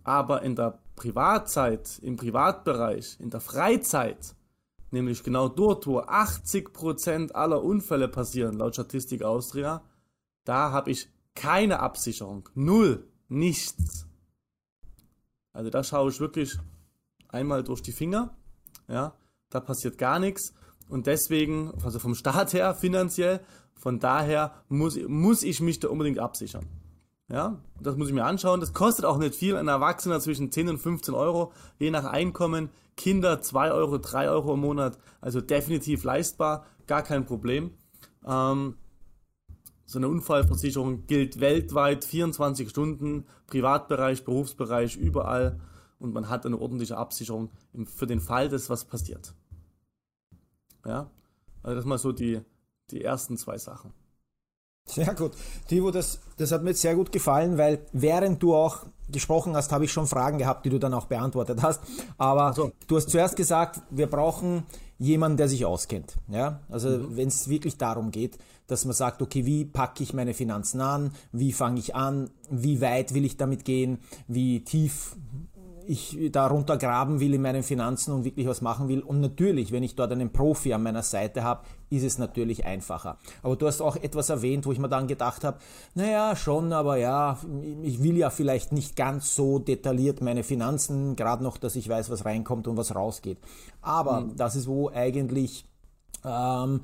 Aber 0.04 0.42
in 0.42 0.56
der 0.56 0.78
Privatzeit, 0.96 1.98
im 2.02 2.16
Privatbereich, 2.16 3.16
in 3.20 3.30
der 3.30 3.40
Freizeit, 3.40 4.34
nämlich 4.90 5.22
genau 5.22 5.48
dort, 5.48 5.86
wo 5.86 6.00
80% 6.00 7.32
aller 7.32 7.62
Unfälle 7.62 8.08
passieren, 8.08 8.58
laut 8.58 8.74
Statistik 8.74 9.22
Austria, 9.22 9.82
da 10.44 10.72
habe 10.72 10.90
ich 10.90 11.08
keine 11.34 11.80
Absicherung. 11.80 12.48
Null. 12.54 13.06
Nichts. 13.28 14.06
Also 15.52 15.70
da 15.70 15.84
schaue 15.84 16.10
ich 16.10 16.20
wirklich 16.20 16.58
einmal 17.28 17.62
durch 17.62 17.80
die 17.80 17.92
Finger. 17.92 18.36
Ja, 18.88 19.14
da 19.50 19.60
passiert 19.60 19.98
gar 19.98 20.18
nichts. 20.18 20.52
Und 20.88 21.06
deswegen, 21.06 21.72
also 21.84 22.00
vom 22.00 22.16
Staat 22.16 22.52
her 22.52 22.74
finanziell, 22.74 23.40
von 23.74 24.00
daher 24.00 24.52
muss, 24.68 24.98
muss 25.06 25.44
ich 25.44 25.60
mich 25.60 25.78
da 25.78 25.88
unbedingt 25.88 26.18
absichern. 26.18 26.66
Ja, 27.30 27.62
das 27.80 27.96
muss 27.96 28.08
ich 28.08 28.14
mir 28.14 28.24
anschauen. 28.24 28.60
Das 28.60 28.72
kostet 28.72 29.04
auch 29.04 29.16
nicht 29.16 29.36
viel. 29.36 29.56
Ein 29.56 29.68
Erwachsener 29.68 30.18
zwischen 30.20 30.50
10 30.50 30.68
und 30.68 30.78
15 30.78 31.14
Euro, 31.14 31.52
je 31.78 31.90
nach 31.90 32.04
Einkommen. 32.04 32.70
Kinder 32.96 33.40
2 33.40 33.70
Euro, 33.72 33.98
3 33.98 34.28
Euro 34.28 34.54
im 34.54 34.60
Monat. 34.60 34.98
Also 35.20 35.40
definitiv 35.40 36.02
leistbar, 36.02 36.66
gar 36.86 37.02
kein 37.02 37.24
Problem. 37.24 37.70
Ähm, 38.26 38.74
so 39.86 39.98
eine 39.98 40.08
Unfallversicherung 40.08 41.06
gilt 41.06 41.40
weltweit 41.40 42.04
24 42.04 42.68
Stunden, 42.68 43.26
Privatbereich, 43.46 44.24
Berufsbereich, 44.24 44.96
überall. 44.96 45.60
Und 45.98 46.12
man 46.12 46.28
hat 46.28 46.46
eine 46.46 46.58
ordentliche 46.58 46.96
Absicherung 46.96 47.50
für 47.84 48.06
den 48.06 48.20
Fall, 48.20 48.48
dass 48.48 48.70
was 48.70 48.84
passiert. 48.84 49.34
Ja, 50.84 51.10
also 51.62 51.76
das 51.76 51.84
mal 51.84 51.98
so 51.98 52.10
die, 52.10 52.40
die 52.90 53.02
ersten 53.02 53.36
zwei 53.36 53.58
Sachen. 53.58 53.92
Sehr 54.86 55.14
gut. 55.14 55.32
Tivo, 55.68 55.90
das, 55.90 56.20
das 56.36 56.52
hat 56.52 56.62
mir 56.62 56.70
jetzt 56.70 56.80
sehr 56.80 56.96
gut 56.96 57.12
gefallen, 57.12 57.58
weil 57.58 57.80
während 57.92 58.42
du 58.42 58.54
auch 58.54 58.86
gesprochen 59.08 59.56
hast, 59.56 59.72
habe 59.72 59.84
ich 59.84 59.92
schon 59.92 60.06
Fragen 60.06 60.38
gehabt, 60.38 60.64
die 60.64 60.70
du 60.70 60.78
dann 60.78 60.94
auch 60.94 61.06
beantwortet 61.06 61.62
hast. 61.62 61.80
Aber 62.18 62.52
so. 62.54 62.72
du 62.86 62.96
hast 62.96 63.10
zuerst 63.10 63.36
gesagt, 63.36 63.80
wir 63.90 64.08
brauchen 64.08 64.64
jemanden, 64.98 65.36
der 65.36 65.48
sich 65.48 65.64
auskennt. 65.64 66.16
Ja? 66.28 66.60
Also 66.68 66.90
mhm. 66.90 67.16
wenn 67.16 67.28
es 67.28 67.48
wirklich 67.48 67.78
darum 67.78 68.10
geht, 68.10 68.38
dass 68.66 68.84
man 68.84 68.94
sagt, 68.94 69.20
okay, 69.20 69.46
wie 69.46 69.64
packe 69.64 70.02
ich 70.02 70.14
meine 70.14 70.34
Finanzen 70.34 70.80
an, 70.80 71.12
wie 71.32 71.52
fange 71.52 71.80
ich 71.80 71.94
an, 71.94 72.30
wie 72.50 72.80
weit 72.80 73.14
will 73.14 73.24
ich 73.24 73.36
damit 73.36 73.64
gehen, 73.64 73.98
wie 74.28 74.62
tief 74.62 75.16
ich 75.90 76.30
darunter 76.30 76.76
graben 76.76 77.18
will 77.18 77.34
in 77.34 77.42
meinen 77.42 77.64
Finanzen 77.64 78.14
und 78.14 78.24
wirklich 78.24 78.46
was 78.46 78.60
machen 78.60 78.86
will. 78.88 79.00
Und 79.00 79.20
natürlich, 79.20 79.72
wenn 79.72 79.82
ich 79.82 79.96
dort 79.96 80.12
einen 80.12 80.30
Profi 80.30 80.72
an 80.72 80.84
meiner 80.84 81.02
Seite 81.02 81.42
habe, 81.42 81.62
ist 81.90 82.04
es 82.04 82.16
natürlich 82.16 82.64
einfacher. 82.64 83.18
Aber 83.42 83.56
du 83.56 83.66
hast 83.66 83.80
auch 83.80 83.96
etwas 83.96 84.28
erwähnt, 84.30 84.66
wo 84.66 84.72
ich 84.72 84.78
mir 84.78 84.88
dann 84.88 85.08
gedacht 85.08 85.42
habe, 85.42 85.58
naja, 85.96 86.36
schon, 86.36 86.72
aber 86.72 86.96
ja, 86.96 87.38
ich 87.82 88.00
will 88.04 88.16
ja 88.16 88.30
vielleicht 88.30 88.70
nicht 88.70 88.94
ganz 88.94 89.34
so 89.34 89.58
detailliert 89.58 90.20
meine 90.20 90.44
Finanzen, 90.44 91.16
gerade 91.16 91.42
noch, 91.42 91.56
dass 91.56 91.74
ich 91.74 91.88
weiß, 91.88 92.08
was 92.08 92.24
reinkommt 92.24 92.68
und 92.68 92.76
was 92.76 92.94
rausgeht. 92.94 93.38
Aber 93.82 94.20
mhm. 94.20 94.36
das 94.36 94.54
ist 94.54 94.68
wo 94.68 94.90
eigentlich 94.90 95.64
ähm, 96.24 96.82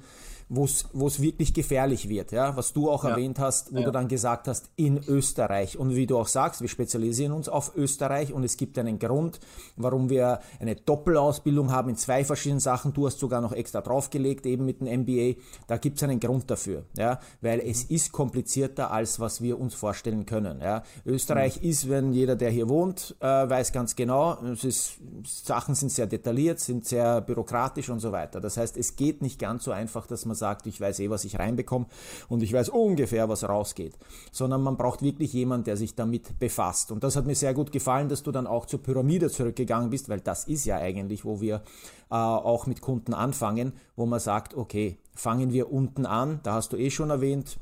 wo 0.49 0.65
es 0.65 1.21
wirklich 1.21 1.55
gefährlich 1.55 2.09
wird, 2.09 2.31
ja, 2.31 2.57
was 2.57 2.73
du 2.73 2.89
auch 2.89 3.03
ja. 3.03 3.11
erwähnt 3.11 3.41
hast, 3.41 3.73
wo 3.73 3.79
ja. 3.79 3.85
du 3.85 3.91
dann 3.91 4.07
gesagt 4.07 4.47
hast, 4.47 4.71
in 4.77 4.99
Österreich. 4.99 5.77
Und 5.77 5.97
wie 5.97 6.07
du 6.07 6.19
auch 6.19 6.29
sagst, 6.29 6.61
wir 6.61 6.69
spezialisieren 6.69 7.33
uns 7.33 7.49
auf 7.49 7.75
Österreich 7.77 8.33
und 8.33 8.45
es 8.45 8.57
gibt 8.57 8.79
einen 8.79 9.01
Grund, 9.01 9.41
warum 9.77 10.09
wir 10.09 10.41
eine 10.61 10.77
Doppelausbildung 10.77 11.73
haben 11.73 11.91
in 11.91 11.97
zwei 11.97 12.25
verschiedenen 12.25 12.61
Sachen. 12.61 12.93
Du 12.93 13.07
hast 13.07 13.19
sogar 13.19 13.41
noch 13.41 13.53
extra 13.53 13.81
draufgelegt, 13.81 14.47
eben 14.47 14.65
mit 14.65 14.81
dem 14.81 15.01
MBA. 15.01 15.41
Da 15.67 15.79
gibt 15.79 15.97
es 15.97 16.05
einen 16.05 16.21
Grund 16.21 16.49
dafür, 16.49 16.85
ja, 16.97 17.19
weil 17.41 17.61
es 17.61 17.89
mhm. 17.89 17.97
ist 17.97 18.13
komplizierter, 18.13 18.93
als 18.93 19.19
was 19.19 19.41
wir 19.41 19.59
uns 19.59 19.75
vorstellen 19.75 20.27
können. 20.27 20.61
Ja. 20.61 20.85
Österreich 21.05 21.61
mhm. 21.61 21.69
ist, 21.69 21.89
wenn 21.89 22.13
jeder, 22.13 22.37
der 22.37 22.51
hier 22.51 22.69
wohnt, 22.69 23.17
äh, 23.19 23.27
weiß 23.27 23.73
ganz 23.73 23.97
genau, 23.97 24.41
es 24.45 24.63
ist, 24.63 24.99
Sachen 25.25 25.75
sind 25.75 25.91
sehr 25.91 26.07
detailliert, 26.07 26.61
sind 26.61 26.87
sehr 26.87 27.21
bürokratisch 27.21 27.91
und 27.91 27.99
so 27.99 28.13
weiter. 28.13 28.41
Das 28.41 28.57
heißt, 28.57 28.77
es 28.77 28.95
geht 28.95 29.23
nicht 29.23 29.41
ganz 29.41 29.65
so 29.65 29.73
einfach, 29.73 30.07
dass 30.07 30.25
man 30.25 30.36
sagt, 30.37 30.67
ich 30.67 30.81
weiß 30.81 31.01
eh, 31.01 31.11
was 31.11 31.25
ich 31.25 31.39
reinbekomme 31.39 31.87
und 32.29 32.43
ich 32.43 32.53
weiß 32.53 32.69
ungefähr, 32.69 33.29
was 33.29 33.49
rausgeht, 33.49 33.99
sondern 34.31 34.63
man 34.63 34.77
braucht 34.77 35.03
wirklich 35.03 35.33
jemanden, 35.33 35.65
der 35.65 35.77
sich 35.77 35.95
damit 35.95 36.39
befasst. 36.39 36.93
Und 36.93 37.03
das 37.03 37.17
hat 37.17 37.27
mir 37.27 37.35
sehr 37.35 37.55
gut 37.55 37.73
gefallen, 37.73 38.09
dass 38.09 38.23
du 38.23 38.31
dann 38.33 38.47
auch 38.47 38.67
zur 38.67 38.83
Pyramide 38.83 39.31
zurückgegangen 39.31 39.91
bist, 39.91 40.09
weil 40.09 40.21
das 40.21 40.45
ist 40.45 40.65
ja 40.65 40.77
eigentlich, 40.77 41.25
wo 41.25 41.41
wir 41.41 41.63
äh, 42.11 42.15
auch 42.15 42.67
mit 42.67 42.81
Kunden 42.81 43.15
anfangen, 43.15 43.73
wo 43.97 44.07
man 44.07 44.21
sagt, 44.21 44.55
okay, 44.55 44.99
fangen 45.15 45.53
wir 45.53 45.73
unten 45.73 46.07
an, 46.07 46.41
da 46.43 46.55
hast 46.55 46.73
du 46.73 46.77
eh 46.77 46.91
schon 46.91 47.11
erwähnt, 47.11 47.59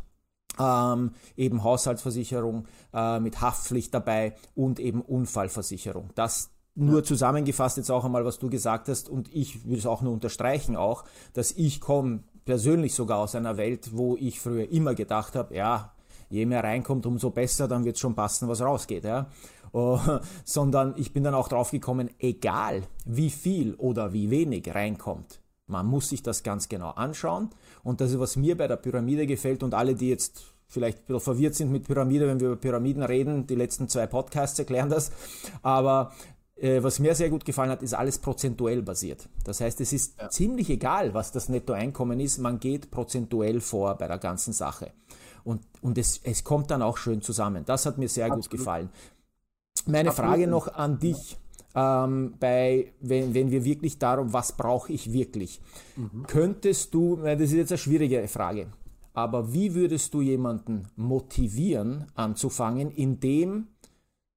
ähm, 0.58 1.12
eben 1.36 1.64
Haushaltsversicherung 1.64 2.66
äh, 2.92 3.20
mit 3.20 3.40
Haftpflicht 3.40 3.92
dabei 3.94 4.34
und 4.54 4.78
eben 4.78 5.00
Unfallversicherung. 5.00 6.10
Das, 6.14 6.50
nur 6.76 7.04
zusammengefasst 7.04 7.76
jetzt 7.76 7.90
auch 7.90 8.04
einmal, 8.04 8.24
was 8.24 8.38
du 8.38 8.50
gesagt 8.50 8.88
hast, 8.88 9.08
und 9.08 9.32
ich 9.32 9.66
will 9.68 9.78
es 9.78 9.86
auch 9.86 10.02
nur 10.02 10.12
unterstreichen 10.12 10.76
auch, 10.76 11.04
dass 11.32 11.52
ich 11.52 11.80
komme 11.80 12.24
persönlich 12.44 12.94
sogar 12.94 13.18
aus 13.18 13.34
einer 13.34 13.56
Welt, 13.56 13.90
wo 13.92 14.16
ich 14.16 14.40
früher 14.40 14.70
immer 14.70 14.94
gedacht 14.94 15.34
habe, 15.34 15.54
ja, 15.54 15.92
je 16.30 16.46
mehr 16.46 16.64
reinkommt, 16.64 17.06
umso 17.06 17.30
besser, 17.30 17.68
dann 17.68 17.84
wird 17.84 17.96
es 17.96 18.00
schon 18.00 18.14
passen, 18.14 18.48
was 18.48 18.60
rausgeht. 18.60 19.04
Ja? 19.04 19.26
Oh, 19.76 19.98
sondern 20.44 20.94
ich 20.96 21.12
bin 21.12 21.24
dann 21.24 21.34
auch 21.34 21.48
drauf 21.48 21.72
gekommen, 21.72 22.08
egal 22.20 22.84
wie 23.06 23.28
viel 23.28 23.74
oder 23.74 24.12
wie 24.12 24.30
wenig 24.30 24.72
reinkommt, 24.72 25.40
man 25.66 25.86
muss 25.86 26.10
sich 26.10 26.22
das 26.22 26.44
ganz 26.44 26.68
genau 26.68 26.90
anschauen. 26.90 27.50
Und 27.82 28.00
das 28.00 28.12
ist, 28.12 28.20
was 28.20 28.36
mir 28.36 28.56
bei 28.56 28.68
der 28.68 28.76
Pyramide 28.76 29.26
gefällt 29.26 29.64
und 29.64 29.74
alle, 29.74 29.96
die 29.96 30.10
jetzt 30.10 30.54
vielleicht 30.68 30.98
ein 30.98 31.06
bisschen 31.06 31.20
verwirrt 31.22 31.54
sind 31.56 31.72
mit 31.72 31.88
Pyramide, 31.88 32.28
wenn 32.28 32.38
wir 32.38 32.48
über 32.48 32.56
Pyramiden 32.56 33.02
reden, 33.02 33.48
die 33.48 33.54
letzten 33.54 33.88
zwei 33.88 34.06
Podcasts 34.06 34.58
erklären 34.58 34.90
das. 34.90 35.10
Aber 35.62 36.12
was 36.56 37.00
mir 37.00 37.14
sehr 37.14 37.30
gut 37.30 37.44
gefallen 37.44 37.70
hat, 37.70 37.82
ist 37.82 37.94
alles 37.94 38.18
prozentuell 38.18 38.82
basiert. 38.82 39.28
Das 39.44 39.60
heißt, 39.60 39.80
es 39.80 39.92
ist 39.92 40.20
ja. 40.20 40.28
ziemlich 40.30 40.70
egal, 40.70 41.12
was 41.12 41.32
das 41.32 41.48
Nettoeinkommen 41.48 42.20
ist, 42.20 42.38
man 42.38 42.60
geht 42.60 42.90
prozentuell 42.90 43.60
vor 43.60 43.96
bei 43.96 44.06
der 44.06 44.18
ganzen 44.18 44.52
Sache. 44.52 44.92
Und, 45.42 45.62
und 45.82 45.98
es, 45.98 46.20
es 46.22 46.44
kommt 46.44 46.70
dann 46.70 46.80
auch 46.80 46.96
schön 46.96 47.22
zusammen. 47.22 47.64
Das 47.66 47.86
hat 47.86 47.98
mir 47.98 48.08
sehr 48.08 48.26
Absolut. 48.26 48.44
gut 48.44 48.58
gefallen. 48.58 48.88
Meine 49.86 50.10
Absolut. 50.10 50.30
Frage 50.30 50.46
noch 50.46 50.68
an 50.68 50.98
dich. 50.98 51.36
Ähm, 51.76 52.34
bei, 52.38 52.92
wenn, 53.00 53.34
wenn 53.34 53.50
wir 53.50 53.64
wirklich 53.64 53.98
darum, 53.98 54.32
was 54.32 54.52
brauche 54.52 54.92
ich 54.92 55.12
wirklich, 55.12 55.60
mhm. 55.96 56.24
könntest 56.28 56.94
du, 56.94 57.16
das 57.16 57.40
ist 57.40 57.52
jetzt 57.54 57.72
eine 57.72 57.78
schwierige 57.78 58.28
Frage, 58.28 58.68
aber 59.12 59.52
wie 59.52 59.74
würdest 59.74 60.14
du 60.14 60.20
jemanden 60.20 60.86
motivieren 60.94 62.06
anzufangen, 62.14 62.92
indem 62.92 63.66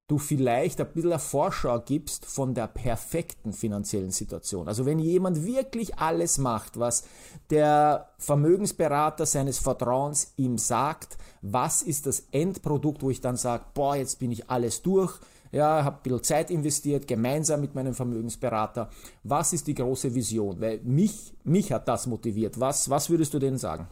du 0.08 0.16
vielleicht 0.16 0.80
ein 0.80 0.88
bisschen 0.92 1.12
eine 1.12 1.18
Vorschau 1.20 1.80
gibst 1.80 2.24
von 2.24 2.54
der 2.54 2.66
perfekten 2.66 3.52
finanziellen 3.52 4.10
Situation. 4.10 4.66
Also 4.66 4.86
wenn 4.86 4.98
jemand 4.98 5.44
wirklich 5.44 5.98
alles 5.98 6.38
macht, 6.38 6.78
was 6.78 7.04
der 7.50 8.08
Vermögensberater 8.18 9.26
seines 9.26 9.58
Vertrauens 9.58 10.32
ihm 10.36 10.56
sagt, 10.56 11.18
was 11.42 11.82
ist 11.82 12.06
das 12.06 12.26
Endprodukt, 12.32 13.02
wo 13.02 13.10
ich 13.10 13.20
dann 13.20 13.36
sage, 13.36 13.64
boah, 13.74 13.96
jetzt 13.96 14.18
bin 14.18 14.32
ich 14.32 14.48
alles 14.48 14.80
durch, 14.80 15.20
ja, 15.52 15.84
habe 15.84 15.96
ein 15.96 16.02
bisschen 16.02 16.22
Zeit 16.22 16.50
investiert, 16.50 17.06
gemeinsam 17.06 17.60
mit 17.60 17.74
meinem 17.74 17.94
Vermögensberater. 17.94 18.90
Was 19.24 19.52
ist 19.52 19.66
die 19.66 19.74
große 19.74 20.14
Vision? 20.14 20.60
Weil 20.60 20.80
mich, 20.84 21.34
mich 21.44 21.72
hat 21.72 21.86
das 21.86 22.06
motiviert. 22.06 22.58
Was, 22.58 22.88
was 22.88 23.10
würdest 23.10 23.34
du 23.34 23.38
denen 23.38 23.58
sagen? 23.58 23.88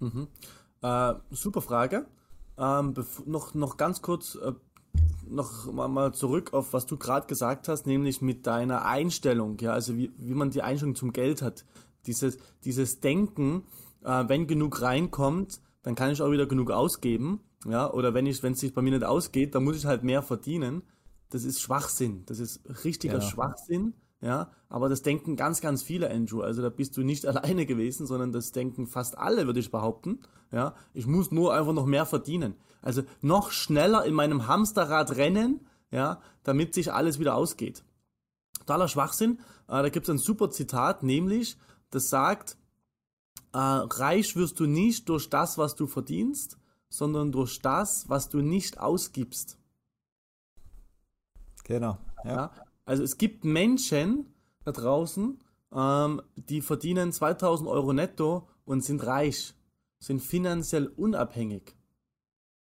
Mhm. 0.00 0.28
Äh, 0.82 1.14
super 1.30 1.60
Frage. 1.60 2.06
Ähm, 2.58 2.94
noch, 3.26 3.54
noch 3.54 3.76
ganz 3.78 4.02
kurz, 4.02 4.34
äh, 4.34 4.52
noch 5.28 5.72
mal 5.72 6.12
zurück 6.12 6.52
auf 6.52 6.72
was 6.72 6.86
du 6.86 6.96
gerade 6.96 7.26
gesagt 7.26 7.68
hast, 7.68 7.86
nämlich 7.86 8.20
mit 8.20 8.46
deiner 8.46 8.84
Einstellung, 8.84 9.58
ja, 9.60 9.72
also 9.72 9.96
wie, 9.96 10.10
wie 10.18 10.34
man 10.34 10.50
die 10.50 10.62
Einstellung 10.62 10.94
zum 10.94 11.12
Geld 11.12 11.42
hat. 11.42 11.64
Dieses, 12.06 12.38
dieses 12.64 13.00
Denken, 13.00 13.64
äh, 14.04 14.24
wenn 14.26 14.46
genug 14.46 14.82
reinkommt, 14.82 15.60
dann 15.82 15.94
kann 15.94 16.10
ich 16.10 16.20
auch 16.20 16.30
wieder 16.30 16.46
genug 16.46 16.70
ausgeben, 16.70 17.40
ja, 17.66 17.92
oder 17.92 18.14
wenn 18.14 18.26
ich, 18.26 18.42
wenn 18.42 18.54
es 18.54 18.60
sich 18.60 18.72
bei 18.74 18.82
mir 18.82 18.90
nicht 18.90 19.04
ausgeht, 19.04 19.54
dann 19.54 19.64
muss 19.64 19.76
ich 19.76 19.84
halt 19.84 20.02
mehr 20.02 20.22
verdienen. 20.22 20.82
Das 21.28 21.44
ist 21.44 21.60
Schwachsinn. 21.60 22.24
Das 22.26 22.38
ist 22.38 22.60
richtiger 22.84 23.18
ja. 23.18 23.20
Schwachsinn, 23.20 23.94
ja. 24.20 24.50
Aber 24.68 24.88
das 24.88 25.02
denken 25.02 25.36
ganz, 25.36 25.60
ganz 25.60 25.82
viele, 25.82 26.10
Andrew. 26.10 26.42
Also 26.42 26.62
da 26.62 26.68
bist 26.68 26.96
du 26.96 27.02
nicht 27.02 27.26
alleine 27.26 27.66
gewesen, 27.66 28.06
sondern 28.06 28.32
das 28.32 28.52
denken 28.52 28.86
fast 28.86 29.18
alle, 29.18 29.46
würde 29.46 29.60
ich 29.60 29.70
behaupten. 29.70 30.20
Ja. 30.52 30.74
Ich 30.92 31.06
muss 31.06 31.30
nur 31.30 31.54
einfach 31.54 31.72
noch 31.72 31.86
mehr 31.86 32.06
verdienen. 32.06 32.54
Also 32.82 33.02
noch 33.20 33.50
schneller 33.50 34.04
in 34.04 34.14
meinem 34.14 34.46
Hamsterrad 34.46 35.16
rennen, 35.16 35.66
ja, 35.90 36.20
damit 36.44 36.74
sich 36.74 36.92
alles 36.92 37.18
wieder 37.18 37.34
ausgeht. 37.34 37.84
Totaler 38.58 38.88
Schwachsinn. 38.88 39.38
Äh, 39.68 39.82
da 39.82 39.88
gibt 39.88 40.08
es 40.08 40.14
ein 40.14 40.18
super 40.18 40.50
Zitat, 40.50 41.02
nämlich, 41.02 41.58
das 41.90 42.08
sagt, 42.08 42.56
äh, 43.52 43.58
reich 43.58 44.36
wirst 44.36 44.60
du 44.60 44.66
nicht 44.66 45.08
durch 45.08 45.28
das, 45.28 45.58
was 45.58 45.74
du 45.74 45.86
verdienst, 45.86 46.56
sondern 46.88 47.32
durch 47.32 47.60
das, 47.60 48.08
was 48.08 48.28
du 48.28 48.38
nicht 48.40 48.78
ausgibst. 48.78 49.58
Genau. 51.64 51.98
Ja. 52.24 52.30
ja 52.30 52.50
also 52.90 53.04
es 53.04 53.18
gibt 53.18 53.44
Menschen 53.44 54.26
da 54.64 54.72
draußen, 54.72 55.38
ähm, 55.72 56.22
die 56.34 56.60
verdienen 56.60 57.12
2000 57.12 57.68
Euro 57.68 57.92
netto 57.92 58.48
und 58.64 58.82
sind 58.82 59.06
reich, 59.06 59.54
sind 60.00 60.20
finanziell 60.20 60.88
unabhängig. 60.88 61.76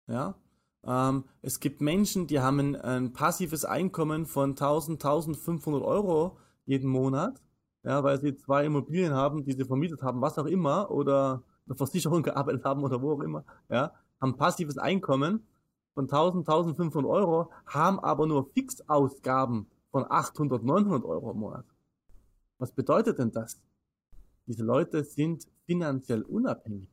Ja? 0.07 0.35
Ähm, 0.83 1.23
es 1.41 1.61
gibt 1.61 1.79
Menschen, 1.79 2.27
die 2.27 2.41
haben 2.41 2.59
ein, 2.59 2.75
ein, 2.75 3.13
passives 3.13 3.63
Einkommen 3.63 4.25
von 4.25 4.49
1000, 4.49 5.01
1500 5.01 5.81
Euro 5.81 6.38
jeden 6.65 6.89
Monat, 6.89 7.41
ja, 7.83 8.03
weil 8.03 8.19
sie 8.19 8.35
zwei 8.35 8.65
Immobilien 8.65 9.13
haben, 9.13 9.45
die 9.45 9.53
sie 9.53 9.63
vermietet 9.63 10.01
haben, 10.01 10.19
was 10.19 10.38
auch 10.38 10.47
immer, 10.47 10.91
oder 10.91 11.43
eine 11.65 11.77
Versicherung 11.77 12.23
gearbeitet 12.23 12.65
haben 12.65 12.83
oder 12.83 13.01
wo 13.01 13.13
auch 13.13 13.21
immer, 13.21 13.45
ja, 13.69 13.93
haben 14.19 14.35
passives 14.35 14.77
Einkommen 14.77 15.47
von 15.93 16.09
1000, 16.09 16.45
1500 16.45 17.09
Euro, 17.09 17.51
haben 17.65 18.01
aber 18.01 18.27
nur 18.27 18.49
Fixausgaben 18.51 19.67
von 19.91 20.05
800, 20.10 20.63
900 20.63 21.05
Euro 21.05 21.31
im 21.31 21.39
Monat. 21.39 21.65
Was 22.58 22.72
bedeutet 22.72 23.19
denn 23.19 23.31
das? 23.31 23.60
Diese 24.48 24.63
Leute 24.63 25.03
sind 25.03 25.48
finanziell 25.65 26.24
unabhängig. 26.24 26.89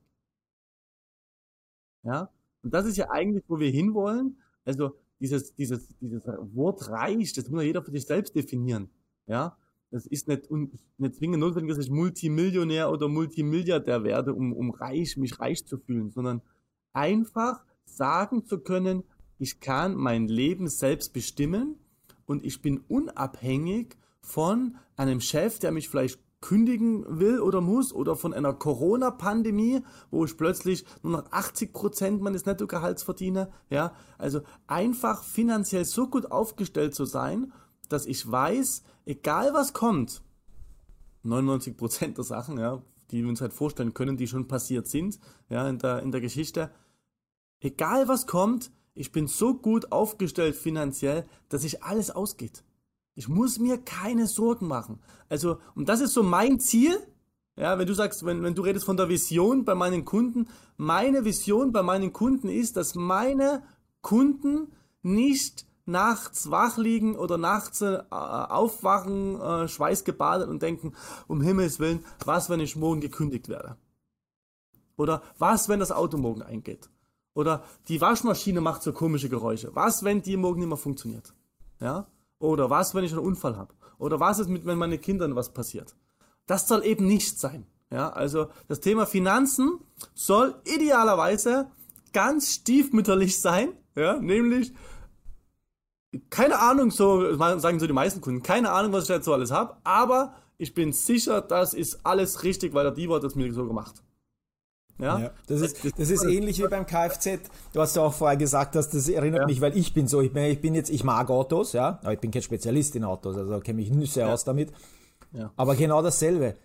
Ja, 2.02 2.30
und 2.62 2.72
das 2.72 2.86
ist 2.86 2.96
ja 2.96 3.10
eigentlich, 3.10 3.44
wo 3.48 3.58
wir 3.58 3.70
hinwollen. 3.70 4.38
Also 4.64 4.96
dieses, 5.20 5.54
dieses, 5.54 5.88
dieses 5.98 6.24
Wort 6.54 6.88
reich, 6.88 7.32
das 7.32 7.48
muss 7.48 7.62
ja 7.62 7.66
jeder 7.66 7.82
für 7.82 7.90
sich 7.90 8.06
selbst 8.06 8.34
definieren. 8.34 8.90
Ja, 9.26 9.56
das 9.90 10.06
ist 10.06 10.28
nicht, 10.28 10.50
nicht 10.50 11.14
zwingend 11.14 11.40
notwendig, 11.40 11.74
dass 11.74 11.84
ich 11.84 11.90
Multimillionär 11.90 12.90
oder 12.90 13.08
Multimilliardär 13.08 14.04
werde, 14.04 14.34
um, 14.34 14.52
um 14.52 14.70
reich, 14.70 15.16
mich 15.16 15.38
reich 15.40 15.64
zu 15.64 15.78
fühlen, 15.78 16.10
sondern 16.10 16.42
einfach 16.92 17.64
sagen 17.84 18.44
zu 18.44 18.58
können, 18.58 19.04
ich 19.38 19.60
kann 19.60 19.94
mein 19.94 20.28
Leben 20.28 20.68
selbst 20.68 21.12
bestimmen 21.12 21.76
und 22.26 22.44
ich 22.44 22.60
bin 22.60 22.78
unabhängig 22.88 23.96
von 24.20 24.76
einem 24.96 25.20
Chef, 25.20 25.58
der 25.58 25.72
mich 25.72 25.88
vielleicht 25.88 26.20
kündigen 26.40 27.04
will 27.18 27.40
oder 27.40 27.60
muss 27.60 27.92
oder 27.92 28.14
von 28.14 28.34
einer 28.34 28.52
Corona-Pandemie, 28.52 29.80
wo 30.10 30.24
ich 30.24 30.36
plötzlich 30.36 30.84
nur 31.02 31.12
noch 31.12 31.32
80 31.32 31.72
Prozent 31.72 32.22
meines 32.22 32.44
Nettogehalts 32.44 33.02
verdiene. 33.02 33.50
Ja, 33.70 33.94
also 34.18 34.42
einfach 34.66 35.24
finanziell 35.24 35.84
so 35.84 36.08
gut 36.08 36.30
aufgestellt 36.30 36.94
zu 36.94 37.04
sein, 37.04 37.52
dass 37.88 38.06
ich 38.06 38.30
weiß, 38.30 38.82
egal 39.06 39.54
was 39.54 39.72
kommt, 39.72 40.22
99 41.22 41.76
Prozent 41.76 42.18
der 42.18 42.24
Sachen, 42.24 42.58
ja, 42.58 42.82
die 43.10 43.22
wir 43.22 43.28
uns 43.28 43.40
halt 43.40 43.52
vorstellen 43.52 43.94
können, 43.94 44.16
die 44.16 44.28
schon 44.28 44.48
passiert 44.48 44.88
sind, 44.88 45.18
ja, 45.48 45.68
in 45.68 45.78
der, 45.78 46.02
in 46.02 46.12
der 46.12 46.20
Geschichte, 46.20 46.70
egal 47.60 48.08
was 48.08 48.26
kommt, 48.26 48.70
ich 48.96 49.12
bin 49.12 49.28
so 49.28 49.54
gut 49.54 49.92
aufgestellt 49.92 50.56
finanziell, 50.56 51.26
dass 51.48 51.62
sich 51.62 51.84
alles 51.84 52.10
ausgeht. 52.10 52.64
Ich 53.14 53.28
muss 53.28 53.58
mir 53.58 53.78
keine 53.78 54.26
Sorgen 54.26 54.66
machen. 54.66 55.00
Also, 55.28 55.58
und 55.74 55.88
das 55.88 56.00
ist 56.00 56.14
so 56.14 56.22
mein 56.22 56.58
Ziel. 56.58 56.98
Ja, 57.56 57.78
wenn 57.78 57.86
du 57.86 57.94
sagst, 57.94 58.24
wenn, 58.26 58.42
wenn 58.42 58.54
du 58.54 58.62
redest 58.62 58.84
von 58.84 58.96
der 58.96 59.08
Vision 59.08 59.64
bei 59.64 59.74
meinen 59.74 60.04
Kunden, 60.04 60.48
meine 60.76 61.24
Vision 61.24 61.72
bei 61.72 61.82
meinen 61.82 62.12
Kunden 62.12 62.48
ist, 62.48 62.76
dass 62.76 62.94
meine 62.94 63.62
Kunden 64.02 64.72
nicht 65.02 65.66
nachts 65.86 66.50
wach 66.50 66.76
liegen 66.76 67.16
oder 67.16 67.38
nachts 67.38 67.80
äh, 67.80 68.02
aufwachen, 68.10 69.40
äh, 69.40 69.68
schweißgebadet 69.68 70.48
und 70.48 70.62
denken, 70.62 70.92
um 71.28 71.40
Himmels 71.40 71.78
Willen, 71.78 72.04
was, 72.24 72.50
wenn 72.50 72.60
ich 72.60 72.76
morgen 72.76 73.00
gekündigt 73.00 73.48
werde? 73.48 73.76
Oder 74.96 75.22
was, 75.38 75.68
wenn 75.68 75.80
das 75.80 75.92
Auto 75.92 76.18
morgen 76.18 76.42
eingeht? 76.42 76.90
Oder 77.36 77.64
die 77.88 78.00
Waschmaschine 78.00 78.62
macht 78.62 78.82
so 78.82 78.94
komische 78.94 79.28
Geräusche. 79.28 79.76
Was, 79.76 80.02
wenn 80.04 80.22
die 80.22 80.38
morgen 80.38 80.60
nicht 80.60 80.68
mehr 80.68 80.78
funktioniert? 80.78 81.34
Ja? 81.80 82.06
Oder 82.38 82.70
was, 82.70 82.94
wenn 82.94 83.04
ich 83.04 83.12
einen 83.12 83.20
Unfall 83.20 83.58
habe? 83.58 83.74
Oder 83.98 84.18
was 84.20 84.38
ist 84.38 84.48
mit, 84.48 84.64
wenn 84.64 84.78
meinen 84.78 84.98
Kindern 84.98 85.36
was 85.36 85.52
passiert? 85.52 85.94
Das 86.46 86.66
soll 86.66 86.82
eben 86.86 87.06
nicht 87.06 87.38
sein. 87.38 87.66
Ja, 87.90 88.08
also 88.08 88.48
das 88.68 88.80
Thema 88.80 89.04
Finanzen 89.04 89.80
soll 90.14 90.54
idealerweise 90.64 91.70
ganz 92.14 92.52
stiefmütterlich 92.52 93.38
sein, 93.40 93.74
ja, 93.94 94.18
nämlich 94.18 94.72
keine 96.30 96.58
Ahnung, 96.58 96.90
so 96.90 97.36
sagen 97.36 97.78
so 97.78 97.86
die 97.86 97.92
meisten 97.92 98.22
Kunden, 98.22 98.42
keine 98.42 98.72
Ahnung, 98.72 98.92
was 98.92 99.04
ich 99.04 99.10
jetzt 99.10 99.26
so 99.26 99.34
alles 99.34 99.50
habe, 99.50 99.76
aber 99.84 100.34
ich 100.56 100.74
bin 100.74 100.92
sicher, 100.92 101.42
das 101.42 101.74
ist 101.74 102.04
alles 102.04 102.42
richtig, 102.42 102.72
weil 102.74 102.84
der 102.84 102.92
Divo 102.92 103.14
hat 103.14 103.22
das 103.22 103.34
mir 103.34 103.52
so 103.52 103.66
gemacht. 103.66 104.02
Ja? 104.98 105.18
ja? 105.18 105.30
das, 105.46 105.60
ist, 105.60 105.98
das 105.98 106.10
ist 106.10 106.24
ähnlich 106.24 106.62
wie 106.62 106.68
beim 106.68 106.86
Kfz. 106.86 107.50
Du 107.72 107.80
hast 107.80 107.96
ja 107.96 108.02
auch 108.02 108.14
vorher 108.14 108.36
gesagt, 108.36 108.74
dass 108.74 108.88
das 108.88 109.08
erinnert 109.08 109.42
ja. 109.42 109.46
mich, 109.46 109.60
weil 109.60 109.76
ich 109.76 109.92
bin 109.92 110.08
so, 110.08 110.20
ich 110.20 110.32
bin, 110.32 110.44
ich 110.44 110.60
bin 110.60 110.74
jetzt, 110.74 110.90
ich 110.90 111.04
mag 111.04 111.30
Autos, 111.30 111.72
ja, 111.72 111.98
aber 112.02 112.12
ich 112.12 112.20
bin 112.20 112.30
kein 112.30 112.42
Spezialist 112.42 112.96
in 112.96 113.04
Autos, 113.04 113.36
also 113.36 113.60
kenne 113.60 113.82
mich 113.82 114.12
sehr 114.12 114.26
ja. 114.26 114.32
aus 114.32 114.44
damit. 114.44 114.72
Ja. 115.32 115.52
Aber 115.56 115.74
genau 115.76 116.02
dasselbe. 116.02 116.56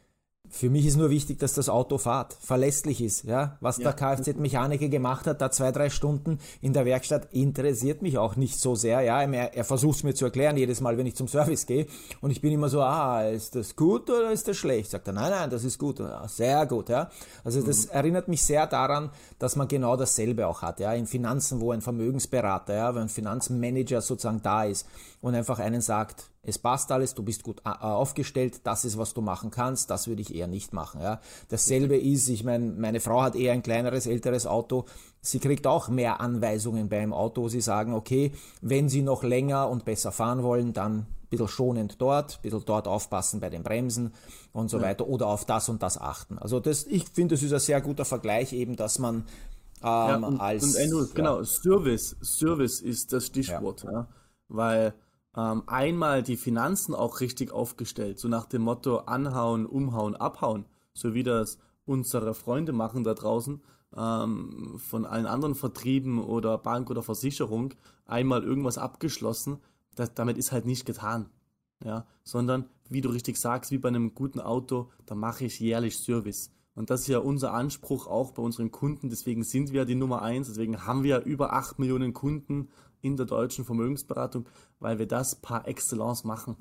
Für 0.51 0.69
mich 0.69 0.85
ist 0.85 0.97
nur 0.97 1.09
wichtig, 1.09 1.39
dass 1.39 1.53
das 1.53 1.69
Auto 1.69 1.97
fahrt, 1.97 2.37
verlässlich 2.41 3.01
ist. 3.01 3.23
Ja? 3.23 3.57
Was 3.61 3.77
ja. 3.77 3.91
der 3.91 3.93
Kfz-Mechaniker 3.93 4.89
gemacht 4.89 5.25
hat, 5.25 5.41
da 5.41 5.49
zwei, 5.49 5.71
drei 5.71 5.89
Stunden 5.89 6.39
in 6.59 6.73
der 6.73 6.85
Werkstatt, 6.85 7.29
interessiert 7.31 8.01
mich 8.01 8.17
auch 8.17 8.35
nicht 8.35 8.59
so 8.59 8.75
sehr. 8.75 8.99
Ja? 9.01 9.21
Er, 9.21 9.55
er 9.55 9.63
versucht 9.63 9.99
es 9.99 10.03
mir 10.03 10.13
zu 10.13 10.25
erklären, 10.25 10.57
jedes 10.57 10.81
Mal, 10.81 10.97
wenn 10.97 11.05
ich 11.05 11.15
zum 11.15 11.29
Service 11.29 11.65
gehe. 11.65 11.87
Und 12.19 12.31
ich 12.31 12.41
bin 12.41 12.51
immer 12.51 12.67
so, 12.67 12.81
ah, 12.81 13.23
ist 13.23 13.55
das 13.55 13.77
gut 13.77 14.09
oder 14.09 14.31
ist 14.31 14.45
das 14.47 14.57
schlecht? 14.57 14.91
Sagt 14.91 15.07
er, 15.07 15.13
nein, 15.13 15.31
nein, 15.31 15.49
das 15.49 15.63
ist 15.63 15.79
gut. 15.79 15.99
Ja, 15.99 16.27
sehr 16.27 16.65
gut. 16.65 16.89
Ja? 16.89 17.09
Also 17.45 17.61
das 17.61 17.85
mhm. 17.85 17.91
erinnert 17.93 18.27
mich 18.27 18.43
sehr 18.43 18.67
daran, 18.67 19.09
dass 19.39 19.55
man 19.55 19.69
genau 19.69 19.95
dasselbe 19.95 20.47
auch 20.47 20.61
hat. 20.61 20.81
Ja? 20.81 20.93
In 20.93 21.07
Finanzen, 21.07 21.61
wo 21.61 21.71
ein 21.71 21.81
Vermögensberater, 21.81 22.75
ja, 22.75 22.93
wo 22.93 22.99
ein 22.99 23.09
Finanzmanager 23.09 24.01
sozusagen 24.01 24.41
da 24.41 24.65
ist 24.65 24.85
und 25.21 25.33
einfach 25.33 25.59
einen 25.59 25.79
sagt, 25.79 26.30
es 26.43 26.57
passt 26.57 26.91
alles, 26.91 27.13
du 27.13 27.23
bist 27.23 27.43
gut 27.43 27.61
äh, 27.65 27.69
aufgestellt, 27.69 28.61
das 28.63 28.83
ist, 28.83 28.97
was 28.97 29.13
du 29.13 29.21
machen 29.21 29.51
kannst, 29.51 29.89
das 29.89 30.07
würde 30.07 30.21
ich 30.21 30.33
eher 30.33 30.47
nicht 30.47 30.73
machen. 30.73 31.01
Ja. 31.01 31.21
Dasselbe 31.49 31.97
ist, 31.97 32.27
ich 32.29 32.43
meine, 32.43 32.71
meine 32.71 32.99
Frau 32.99 33.21
hat 33.21 33.35
eher 33.35 33.53
ein 33.53 33.61
kleineres, 33.61 34.07
älteres 34.07 34.47
Auto, 34.47 34.85
sie 35.21 35.39
kriegt 35.39 35.67
auch 35.67 35.87
mehr 35.89 36.19
Anweisungen 36.19 36.89
beim 36.89 37.13
Auto, 37.13 37.47
sie 37.47 37.61
sagen, 37.61 37.93
okay, 37.93 38.31
wenn 38.61 38.89
sie 38.89 39.03
noch 39.03 39.23
länger 39.23 39.69
und 39.69 39.85
besser 39.85 40.11
fahren 40.11 40.41
wollen, 40.41 40.73
dann 40.73 40.99
ein 40.99 41.05
bisschen 41.29 41.47
schonend 41.47 42.01
dort, 42.01 42.37
ein 42.37 42.41
bisschen 42.41 42.65
dort 42.65 42.87
aufpassen 42.87 43.39
bei 43.39 43.49
den 43.49 43.61
Bremsen 43.61 44.13
und 44.51 44.69
so 44.69 44.77
ja. 44.77 44.83
weiter 44.83 45.07
oder 45.07 45.27
auf 45.27 45.45
das 45.45 45.69
und 45.69 45.83
das 45.83 45.99
achten. 45.99 46.39
Also 46.39 46.59
das, 46.59 46.85
ich 46.85 47.05
finde, 47.07 47.35
das 47.35 47.43
ist 47.43 47.53
ein 47.53 47.59
sehr 47.59 47.81
guter 47.81 48.03
Vergleich 48.03 48.51
eben, 48.53 48.75
dass 48.75 48.97
man 48.97 49.15
ähm, 49.15 49.23
ja, 49.83 50.15
und, 50.15 50.41
als... 50.41 50.63
Und 50.63 50.77
Andrew, 50.77 51.05
genau, 51.13 51.43
Service, 51.43 52.15
Service 52.21 52.81
ist 52.81 53.13
das 53.13 53.27
Stichwort, 53.27 53.83
ja. 53.83 54.07
weil 54.47 54.95
ähm, 55.35 55.63
einmal 55.67 56.23
die 56.23 56.37
Finanzen 56.37 56.93
auch 56.93 57.21
richtig 57.21 57.51
aufgestellt, 57.51 58.19
so 58.19 58.27
nach 58.27 58.45
dem 58.45 58.63
Motto 58.63 58.99
anhauen, 58.99 59.65
umhauen, 59.65 60.15
abhauen, 60.15 60.65
so 60.93 61.13
wie 61.13 61.23
das 61.23 61.57
unsere 61.85 62.33
Freunde 62.33 62.73
machen 62.73 63.03
da 63.03 63.13
draußen, 63.13 63.61
ähm, 63.95 64.75
von 64.77 65.05
allen 65.05 65.25
anderen 65.25 65.55
Vertrieben 65.55 66.19
oder 66.19 66.57
Bank 66.57 66.89
oder 66.89 67.03
Versicherung, 67.03 67.73
einmal 68.05 68.43
irgendwas 68.43 68.77
abgeschlossen, 68.77 69.59
das, 69.95 70.13
damit 70.13 70.37
ist 70.37 70.51
halt 70.51 70.65
nicht 70.65 70.85
getan. 70.85 71.29
Ja, 71.83 72.05
sondern 72.23 72.65
wie 72.89 73.01
du 73.01 73.09
richtig 73.09 73.37
sagst, 73.37 73.71
wie 73.71 73.79
bei 73.79 73.89
einem 73.89 74.13
guten 74.13 74.39
Auto, 74.39 74.91
da 75.07 75.15
mache 75.15 75.45
ich 75.45 75.59
jährlich 75.59 75.97
Service. 75.97 76.51
Und 76.75 76.89
das 76.89 77.01
ist 77.01 77.07
ja 77.07 77.17
unser 77.19 77.53
Anspruch 77.53 78.07
auch 78.07 78.31
bei 78.31 78.41
unseren 78.41 78.71
Kunden. 78.71 79.09
Deswegen 79.09 79.43
sind 79.43 79.73
wir 79.73 79.85
die 79.85 79.95
Nummer 79.95 80.21
eins. 80.21 80.47
Deswegen 80.47 80.85
haben 80.85 81.03
wir 81.03 81.21
über 81.23 81.53
acht 81.53 81.79
Millionen 81.79 82.13
Kunden 82.13 82.69
in 83.01 83.17
der 83.17 83.25
deutschen 83.25 83.65
Vermögensberatung, 83.65 84.47
weil 84.79 84.99
wir 84.99 85.07
das 85.07 85.35
par 85.35 85.67
excellence 85.67 86.23
machen. 86.23 86.55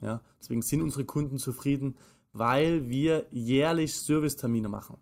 Ja, 0.00 0.20
deswegen 0.38 0.62
sind 0.62 0.82
unsere 0.82 1.04
Kunden 1.04 1.38
zufrieden, 1.38 1.96
weil 2.32 2.88
wir 2.88 3.26
jährlich 3.30 3.94
Servicetermine 3.94 4.68
machen. 4.68 4.98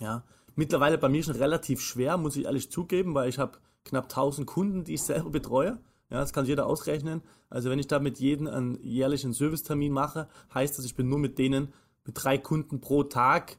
Ja, 0.00 0.24
mittlerweile 0.54 0.98
bei 0.98 1.08
mir 1.08 1.22
schon 1.22 1.36
relativ 1.36 1.80
schwer, 1.80 2.16
muss 2.16 2.36
ich 2.36 2.44
ehrlich 2.44 2.70
zugeben, 2.70 3.14
weil 3.14 3.28
ich 3.28 3.38
habe 3.38 3.58
knapp 3.84 4.04
1000 4.04 4.46
Kunden, 4.46 4.84
die 4.84 4.94
ich 4.94 5.02
selber 5.02 5.30
betreue. 5.30 5.78
Ja, 6.10 6.20
das 6.20 6.32
kann 6.32 6.46
jeder 6.46 6.66
ausrechnen. 6.66 7.22
Also 7.50 7.70
wenn 7.70 7.78
ich 7.78 7.86
da 7.86 7.98
mit 7.98 8.18
jedem 8.18 8.46
einen 8.46 8.82
jährlichen 8.82 9.32
Servicetermin 9.32 9.92
mache, 9.92 10.28
heißt 10.52 10.78
das, 10.78 10.84
ich 10.84 10.94
bin 10.94 11.08
nur 11.08 11.18
mit 11.18 11.38
denen, 11.38 11.72
mit 12.04 12.22
drei 12.22 12.38
Kunden 12.38 12.80
pro 12.80 13.04
Tag 13.04 13.58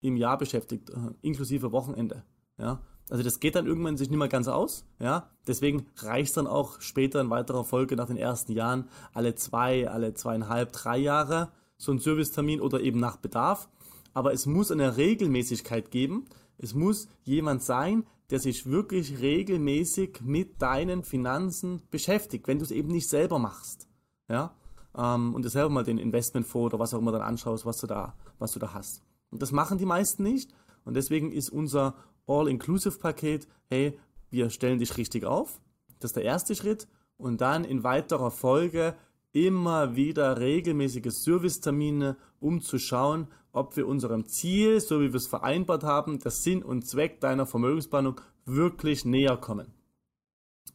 im 0.00 0.16
Jahr 0.16 0.38
beschäftigt, 0.38 0.90
äh, 0.90 1.10
inklusive 1.22 1.72
Wochenende. 1.72 2.24
Ja, 2.58 2.82
also 3.08 3.22
das 3.22 3.38
geht 3.38 3.54
dann 3.54 3.66
irgendwann 3.66 3.96
sich 3.96 4.10
nicht 4.10 4.18
mehr 4.18 4.28
ganz 4.28 4.48
aus, 4.48 4.84
ja. 4.98 5.30
Deswegen 5.46 5.86
reicht 5.96 6.36
dann 6.36 6.46
auch 6.46 6.80
später 6.80 7.20
in 7.20 7.30
weiterer 7.30 7.64
Folge 7.64 7.94
nach 7.94 8.08
den 8.08 8.16
ersten 8.16 8.52
Jahren 8.52 8.88
alle 9.12 9.34
zwei, 9.36 9.88
alle 9.88 10.14
zweieinhalb, 10.14 10.72
drei 10.72 10.98
Jahre 10.98 11.52
so 11.78 11.92
ein 11.92 11.98
Servicetermin 11.98 12.60
oder 12.60 12.80
eben 12.80 12.98
nach 12.98 13.16
Bedarf. 13.16 13.68
Aber 14.12 14.32
es 14.32 14.46
muss 14.46 14.70
eine 14.70 14.96
Regelmäßigkeit 14.96 15.90
geben. 15.90 16.24
Es 16.58 16.74
muss 16.74 17.08
jemand 17.22 17.62
sein, 17.62 18.06
der 18.30 18.40
sich 18.40 18.66
wirklich 18.66 19.20
regelmäßig 19.20 20.20
mit 20.22 20.60
deinen 20.60 21.04
Finanzen 21.04 21.82
beschäftigt, 21.90 22.48
wenn 22.48 22.58
du 22.58 22.64
es 22.64 22.70
eben 22.70 22.88
nicht 22.88 23.08
selber 23.08 23.38
machst, 23.38 23.88
ja. 24.28 24.54
Ähm, 24.96 25.34
und 25.34 25.44
dir 25.44 25.50
selber 25.50 25.68
mal 25.68 25.84
den 25.84 25.98
Investmentfonds 25.98 26.72
oder 26.72 26.80
was 26.80 26.94
auch 26.94 26.98
immer 26.98 27.12
dann 27.12 27.22
anschaust, 27.22 27.66
was 27.66 27.76
du 27.76 27.86
da, 27.86 28.16
was 28.38 28.52
du 28.52 28.58
da 28.58 28.72
hast. 28.72 29.02
Und 29.30 29.42
das 29.42 29.52
machen 29.52 29.78
die 29.78 29.86
meisten 29.86 30.22
nicht. 30.22 30.50
Und 30.84 30.94
deswegen 30.94 31.30
ist 31.30 31.50
unser 31.50 31.94
All-Inclusive-Paket, 32.26 33.48
hey, 33.68 33.98
wir 34.30 34.50
stellen 34.50 34.78
dich 34.78 34.96
richtig 34.96 35.24
auf. 35.24 35.60
Das 36.00 36.10
ist 36.10 36.16
der 36.16 36.24
erste 36.24 36.54
Schritt. 36.54 36.88
Und 37.16 37.40
dann 37.40 37.64
in 37.64 37.82
weiterer 37.82 38.30
Folge 38.30 38.94
immer 39.32 39.96
wieder 39.96 40.38
regelmäßige 40.38 41.10
Servicetermine, 41.10 42.16
um 42.40 42.60
zu 42.60 42.78
schauen, 42.78 43.28
ob 43.52 43.76
wir 43.76 43.86
unserem 43.86 44.26
Ziel, 44.26 44.80
so 44.80 45.00
wie 45.00 45.12
wir 45.12 45.16
es 45.16 45.26
vereinbart 45.26 45.82
haben, 45.82 46.18
der 46.18 46.30
Sinn 46.30 46.62
und 46.62 46.86
Zweck 46.86 47.20
deiner 47.20 47.46
Vermögensplanung 47.46 48.20
wirklich 48.44 49.04
näher 49.04 49.36
kommen. 49.36 49.72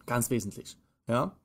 Ganz 0.06 0.30
wesentlich. 0.30 0.78
Ja? 1.08 1.36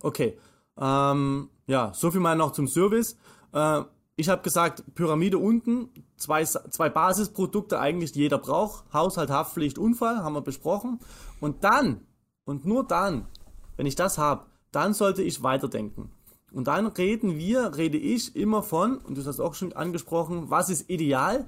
Okay. 0.00 0.38
Ähm, 0.78 1.50
ja, 1.66 1.92
so 1.94 2.10
viel 2.10 2.20
mal 2.20 2.36
noch 2.36 2.52
zum 2.52 2.68
Service. 2.68 3.16
Äh, 3.52 3.82
ich 4.18 4.28
habe 4.28 4.42
gesagt, 4.42 4.82
Pyramide 4.96 5.38
unten, 5.38 5.90
zwei, 6.16 6.44
zwei 6.44 6.88
Basisprodukte 6.88 7.78
eigentlich 7.78 8.16
jeder 8.16 8.38
braucht. 8.38 8.92
Haushalt, 8.92 9.30
Haftpflicht, 9.30 9.78
Unfall, 9.78 10.24
haben 10.24 10.34
wir 10.34 10.40
besprochen. 10.40 10.98
Und 11.40 11.62
dann, 11.62 12.00
und 12.44 12.66
nur 12.66 12.84
dann, 12.84 13.28
wenn 13.76 13.86
ich 13.86 13.94
das 13.94 14.18
habe, 14.18 14.46
dann 14.72 14.92
sollte 14.92 15.22
ich 15.22 15.44
weiterdenken. 15.44 16.10
Und 16.50 16.66
dann 16.66 16.88
reden 16.88 17.38
wir, 17.38 17.76
rede 17.76 17.96
ich 17.96 18.34
immer 18.34 18.64
von, 18.64 18.98
und 18.98 19.16
du 19.16 19.24
hast 19.24 19.38
auch 19.38 19.54
schon 19.54 19.72
angesprochen, 19.72 20.50
was 20.50 20.68
ist 20.68 20.90
ideal? 20.90 21.46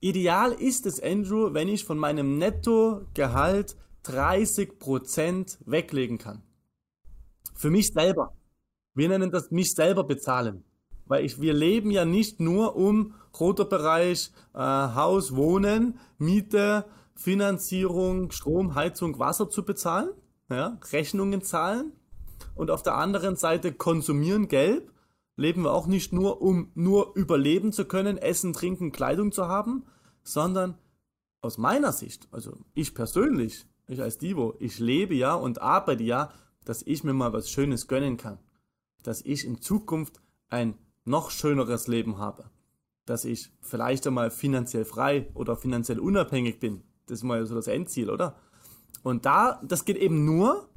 Ideal 0.00 0.52
ist 0.52 0.84
es, 0.84 1.02
Andrew, 1.02 1.54
wenn 1.54 1.68
ich 1.68 1.86
von 1.86 1.96
meinem 1.96 2.36
Nettogehalt 2.36 3.76
30% 4.04 5.56
weglegen 5.64 6.18
kann. 6.18 6.42
Für 7.54 7.70
mich 7.70 7.94
selber. 7.94 8.34
Wir 8.92 9.08
nennen 9.08 9.30
das 9.30 9.50
mich 9.50 9.72
selber 9.72 10.04
bezahlen 10.04 10.64
weil 11.10 11.24
ich, 11.24 11.40
wir 11.40 11.54
leben 11.54 11.90
ja 11.90 12.04
nicht 12.04 12.38
nur 12.38 12.76
um 12.76 13.14
roter 13.38 13.64
Bereich, 13.64 14.30
äh, 14.54 14.58
Haus, 14.58 15.34
Wohnen, 15.34 15.98
Miete, 16.18 16.84
Finanzierung, 17.16 18.30
Strom, 18.30 18.76
Heizung, 18.76 19.18
Wasser 19.18 19.50
zu 19.50 19.64
bezahlen, 19.64 20.10
ja, 20.48 20.78
Rechnungen 20.92 21.42
zahlen 21.42 21.92
und 22.54 22.70
auf 22.70 22.84
der 22.84 22.94
anderen 22.94 23.34
Seite 23.34 23.72
konsumieren 23.72 24.46
gelb, 24.46 24.92
leben 25.34 25.62
wir 25.62 25.72
auch 25.72 25.88
nicht 25.88 26.12
nur, 26.12 26.42
um 26.42 26.70
nur 26.76 27.16
überleben 27.16 27.72
zu 27.72 27.86
können, 27.86 28.16
Essen, 28.16 28.52
Trinken, 28.52 28.92
Kleidung 28.92 29.32
zu 29.32 29.48
haben, 29.48 29.86
sondern 30.22 30.78
aus 31.40 31.58
meiner 31.58 31.90
Sicht, 31.90 32.28
also 32.30 32.56
ich 32.72 32.94
persönlich, 32.94 33.66
ich 33.88 34.00
als 34.00 34.18
Divo, 34.18 34.54
ich 34.60 34.78
lebe 34.78 35.16
ja 35.16 35.34
und 35.34 35.60
arbeite 35.60 36.04
ja, 36.04 36.32
dass 36.64 36.82
ich 36.82 37.02
mir 37.02 37.14
mal 37.14 37.32
was 37.32 37.50
Schönes 37.50 37.88
gönnen 37.88 38.16
kann. 38.16 38.38
Dass 39.02 39.22
ich 39.22 39.44
in 39.44 39.60
Zukunft 39.60 40.20
ein 40.50 40.78
noch 41.04 41.30
schöneres 41.30 41.86
Leben 41.86 42.18
habe. 42.18 42.50
Dass 43.06 43.24
ich 43.24 43.50
vielleicht 43.60 44.06
einmal 44.06 44.30
finanziell 44.30 44.84
frei 44.84 45.28
oder 45.34 45.56
finanziell 45.56 45.98
unabhängig 45.98 46.60
bin. 46.60 46.82
Das 47.06 47.18
ist 47.18 47.24
mal 47.24 47.44
so 47.46 47.54
das 47.54 47.66
Endziel, 47.66 48.10
oder? 48.10 48.36
Und 49.02 49.26
da, 49.26 49.60
das 49.64 49.84
geht 49.84 49.96
eben 49.96 50.24
nur, 50.24 50.68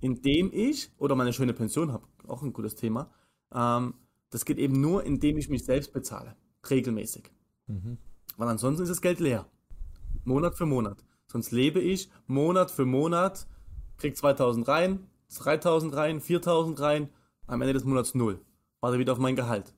indem 0.00 0.50
ich, 0.52 0.90
oder 0.98 1.14
meine 1.14 1.32
schöne 1.32 1.52
Pension 1.52 1.92
habe, 1.92 2.06
auch 2.26 2.42
ein 2.42 2.52
gutes 2.52 2.76
Thema, 2.76 3.10
ähm, 3.52 3.94
das 4.30 4.44
geht 4.44 4.58
eben 4.58 4.80
nur, 4.80 5.04
indem 5.04 5.36
ich 5.36 5.48
mich 5.48 5.64
selbst 5.64 5.92
bezahle. 5.92 6.36
Regelmäßig. 6.68 7.30
Mhm. 7.66 7.98
Weil 8.36 8.48
ansonsten 8.48 8.82
ist 8.82 8.88
das 8.88 9.02
Geld 9.02 9.20
leer. 9.20 9.46
Monat 10.24 10.54
für 10.54 10.66
Monat. 10.66 11.04
Sonst 11.26 11.50
lebe 11.50 11.80
ich 11.80 12.10
Monat 12.26 12.70
für 12.70 12.86
Monat, 12.86 13.46
krieg 13.98 14.16
2000 14.16 14.66
rein, 14.68 15.06
3000 15.36 15.94
rein, 15.94 16.20
4000 16.20 16.80
rein, 16.80 17.08
am 17.46 17.60
Ende 17.60 17.74
des 17.74 17.84
Monats 17.84 18.14
null. 18.14 18.40
Warte 18.82 18.98
wieder 18.98 19.12
auf 19.12 19.18
mein 19.18 19.36
Gehalt. 19.36 19.72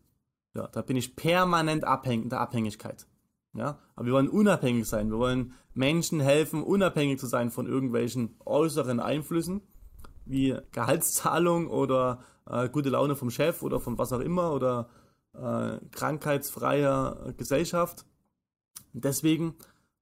Ja, 0.54 0.66
da 0.68 0.82
bin 0.82 0.96
ich 0.96 1.14
permanent 1.14 1.84
abhängig, 1.84 2.24
in 2.24 2.30
der 2.30 2.40
Abhängigkeit. 2.40 3.06
Ja, 3.52 3.78
aber 3.94 4.06
wir 4.06 4.12
wollen 4.14 4.28
unabhängig 4.28 4.88
sein. 4.88 5.10
Wir 5.10 5.18
wollen 5.18 5.52
Menschen 5.74 6.20
helfen, 6.20 6.62
unabhängig 6.62 7.20
zu 7.20 7.26
sein 7.26 7.50
von 7.50 7.66
irgendwelchen 7.66 8.36
äußeren 8.44 9.00
Einflüssen, 9.00 9.60
wie 10.24 10.56
Gehaltszahlung 10.72 11.68
oder 11.68 12.24
äh, 12.46 12.68
gute 12.68 12.88
Laune 12.88 13.14
vom 13.14 13.30
Chef 13.30 13.62
oder 13.62 13.78
von 13.78 13.98
was 13.98 14.12
auch 14.12 14.20
immer 14.20 14.52
oder 14.52 14.88
äh, 15.34 15.78
krankheitsfreier 15.90 17.34
Gesellschaft. 17.36 18.06
deswegen 18.92 19.54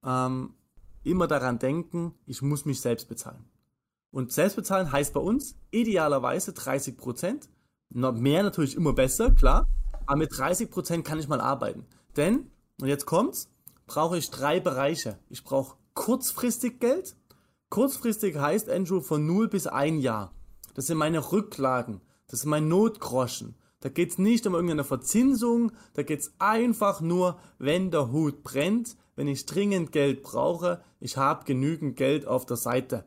ähm, 0.04 0.54
immer 1.02 1.26
daran 1.26 1.58
denken, 1.58 2.14
ich 2.26 2.40
muss 2.40 2.64
mich 2.64 2.80
selbst 2.80 3.08
bezahlen. 3.08 3.44
Und 4.12 4.30
selbst 4.30 4.56
bezahlen 4.56 4.92
heißt 4.92 5.12
bei 5.12 5.20
uns 5.20 5.56
idealerweise 5.72 6.52
30 6.52 6.96
Prozent. 6.96 7.48
Mehr 7.94 8.42
natürlich 8.42 8.76
immer 8.76 8.92
besser, 8.92 9.30
klar. 9.32 9.68
Aber 10.06 10.16
mit 10.16 10.36
30 10.36 10.70
Prozent 10.70 11.04
kann 11.04 11.18
ich 11.18 11.28
mal 11.28 11.40
arbeiten. 11.40 11.86
Denn, 12.16 12.50
und 12.80 12.88
jetzt 12.88 13.06
kommt's, 13.06 13.48
brauche 13.86 14.18
ich 14.18 14.30
drei 14.30 14.60
Bereiche. 14.60 15.18
Ich 15.28 15.44
brauche 15.44 15.76
kurzfristig 15.94 16.80
Geld. 16.80 17.16
Kurzfristig 17.68 18.36
heißt, 18.36 18.68
Andrew, 18.68 19.00
von 19.00 19.26
0 19.26 19.48
bis 19.48 19.66
1 19.66 20.02
Jahr. 20.02 20.34
Das 20.74 20.86
sind 20.86 20.98
meine 20.98 21.32
Rücklagen. 21.32 22.00
Das 22.26 22.40
ist 22.40 22.46
mein 22.46 22.68
Notgroschen. 22.68 23.56
Da 23.80 23.88
geht's 23.88 24.16
nicht 24.16 24.46
um 24.46 24.54
irgendeine 24.54 24.84
Verzinsung. 24.84 25.72
Da 25.94 26.02
geht's 26.02 26.32
einfach 26.38 27.00
nur, 27.00 27.38
wenn 27.58 27.90
der 27.90 28.12
Hut 28.12 28.42
brennt, 28.42 28.96
wenn 29.16 29.28
ich 29.28 29.44
dringend 29.44 29.92
Geld 29.92 30.22
brauche, 30.22 30.82
ich 31.00 31.16
habe 31.16 31.44
genügend 31.44 31.96
Geld 31.96 32.26
auf 32.26 32.46
der 32.46 32.56
Seite. 32.56 33.04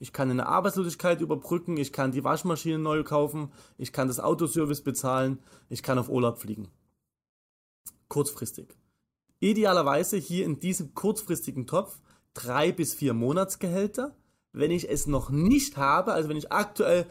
Ich 0.00 0.14
kann 0.14 0.30
eine 0.30 0.46
Arbeitslosigkeit 0.46 1.20
überbrücken, 1.20 1.76
ich 1.76 1.92
kann 1.92 2.10
die 2.10 2.24
Waschmaschine 2.24 2.78
neu 2.78 3.04
kaufen, 3.04 3.52
ich 3.76 3.92
kann 3.92 4.08
das 4.08 4.18
Autoservice 4.18 4.80
bezahlen, 4.80 5.38
ich 5.68 5.82
kann 5.82 5.98
auf 5.98 6.08
Urlaub 6.08 6.38
fliegen. 6.38 6.68
Kurzfristig. 8.08 8.74
Idealerweise 9.40 10.16
hier 10.16 10.46
in 10.46 10.58
diesem 10.58 10.94
kurzfristigen 10.94 11.66
Topf 11.66 12.00
drei 12.32 12.72
bis 12.72 12.94
vier 12.94 13.12
Monatsgehälter. 13.12 14.16
Wenn 14.52 14.70
ich 14.70 14.90
es 14.90 15.06
noch 15.06 15.28
nicht 15.28 15.76
habe, 15.76 16.14
also 16.14 16.30
wenn 16.30 16.38
ich 16.38 16.50
aktuell 16.50 17.06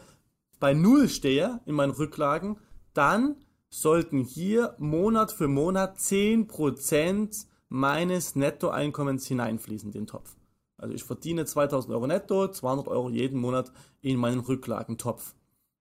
bei 0.58 0.74
Null 0.74 1.08
stehe 1.08 1.60
in 1.66 1.76
meinen 1.76 1.92
Rücklagen, 1.92 2.58
dann 2.92 3.36
sollten 3.68 4.24
hier 4.24 4.74
Monat 4.78 5.30
für 5.30 5.46
Monat 5.46 5.96
10% 5.96 7.46
meines 7.68 8.34
Nettoeinkommens 8.34 9.26
hineinfließen, 9.28 9.92
den 9.92 10.08
Topf. 10.08 10.39
Also 10.80 10.94
ich 10.94 11.04
verdiene 11.04 11.44
2000 11.44 11.92
Euro 11.92 12.06
netto, 12.06 12.48
200 12.48 12.88
Euro 12.88 13.10
jeden 13.10 13.38
Monat 13.38 13.70
in 14.00 14.18
meinen 14.18 14.40
Rücklagentopf. 14.40 15.34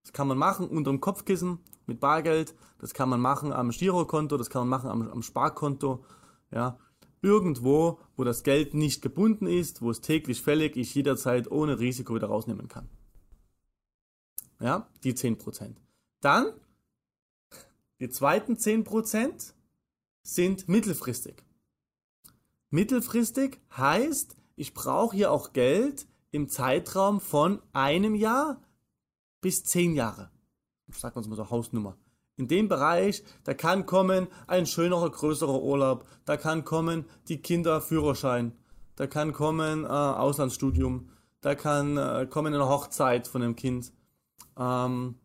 Das 0.04 0.12
kann 0.12 0.28
man 0.28 0.38
machen 0.38 0.68
unter 0.68 0.92
dem 0.92 1.00
Kopfkissen 1.00 1.60
mit 1.86 2.00
Bargeld, 2.00 2.54
das 2.80 2.94
kann 2.94 3.10
man 3.10 3.22
machen 3.22 3.54
am 3.54 3.70
Girokonto, 3.70 4.38
das 4.38 4.50
kann 4.50 4.68
man 4.68 4.70
machen 4.70 4.90
am, 4.90 5.10
am 5.10 5.22
Sparkonto, 5.22 6.04
ja. 6.52 6.78
Irgendwo, 7.22 8.00
wo 8.16 8.24
das 8.24 8.44
Geld 8.44 8.74
nicht 8.74 9.02
gebunden 9.02 9.46
ist, 9.46 9.82
wo 9.82 9.92
es 9.92 10.00
täglich 10.00 10.42
fällig 10.42 10.78
ich 10.78 10.96
jederzeit 10.96 11.52
ohne 11.52 11.80
Risiko 11.80 12.16
wieder 12.16 12.28
rausnehmen 12.28 12.70
kann. 12.70 12.90
Ja, 14.62 14.88
die 15.04 15.14
10%. 15.14 15.76
Dann, 16.22 16.54
die 18.00 18.10
zweiten 18.10 18.54
10% 18.54 19.54
sind 20.24 20.70
mittelfristig. 20.70 21.44
Mittelfristig 22.70 23.60
heißt, 23.76 24.39
ich 24.60 24.74
brauche 24.74 25.16
hier 25.16 25.32
auch 25.32 25.54
Geld 25.54 26.08
im 26.32 26.50
Zeitraum 26.50 27.20
von 27.20 27.62
einem 27.74 28.16
Jahr 28.16 28.62
bis 29.42 29.64
zehn 29.64 29.94
Jahre. 29.94 30.30
Sagen 30.92 31.16
wir 31.16 31.18
uns 31.18 31.28
mal 31.28 31.36
so 31.36 31.50
Hausnummer. 31.50 31.98
In 32.36 32.48
dem 32.48 32.68
Bereich, 32.68 33.24
da 33.44 33.54
kann 33.54 33.86
kommen 33.86 34.28
ein 34.48 34.66
schönerer, 34.66 35.10
größerer 35.10 35.62
Urlaub, 35.62 36.06
da 36.26 36.38
kann 36.38 36.64
kommen 36.64 37.06
die 37.28 37.42
Kinderführerschein, 37.42 38.54
da 38.96 39.08
kann 39.08 39.34
kommen 39.34 39.84
äh, 39.84 39.88
Auslandsstudium, 39.88 41.10
da 41.42 41.56
kann 41.56 41.98
äh, 41.98 42.28
kommen 42.30 42.54
eine 42.54 42.68
Hochzeit 42.68 43.28
von 43.28 43.42
dem 43.42 43.56
Kind 43.56 43.92
ähm, 44.58 45.16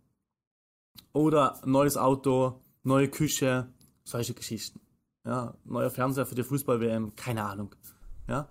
oder 1.12 1.60
neues 1.64 1.96
Auto, 1.96 2.60
neue 2.82 3.08
Küche, 3.08 3.72
solche 4.02 4.34
Geschichten 4.34 4.80
ja, 5.24 5.54
neuer 5.64 5.90
Fernseher 5.90 6.26
für 6.26 6.34
die 6.34 6.42
Fußball-WM, 6.42 7.16
keine 7.16 7.44
Ahnung. 7.44 7.74
Ja, 8.28 8.48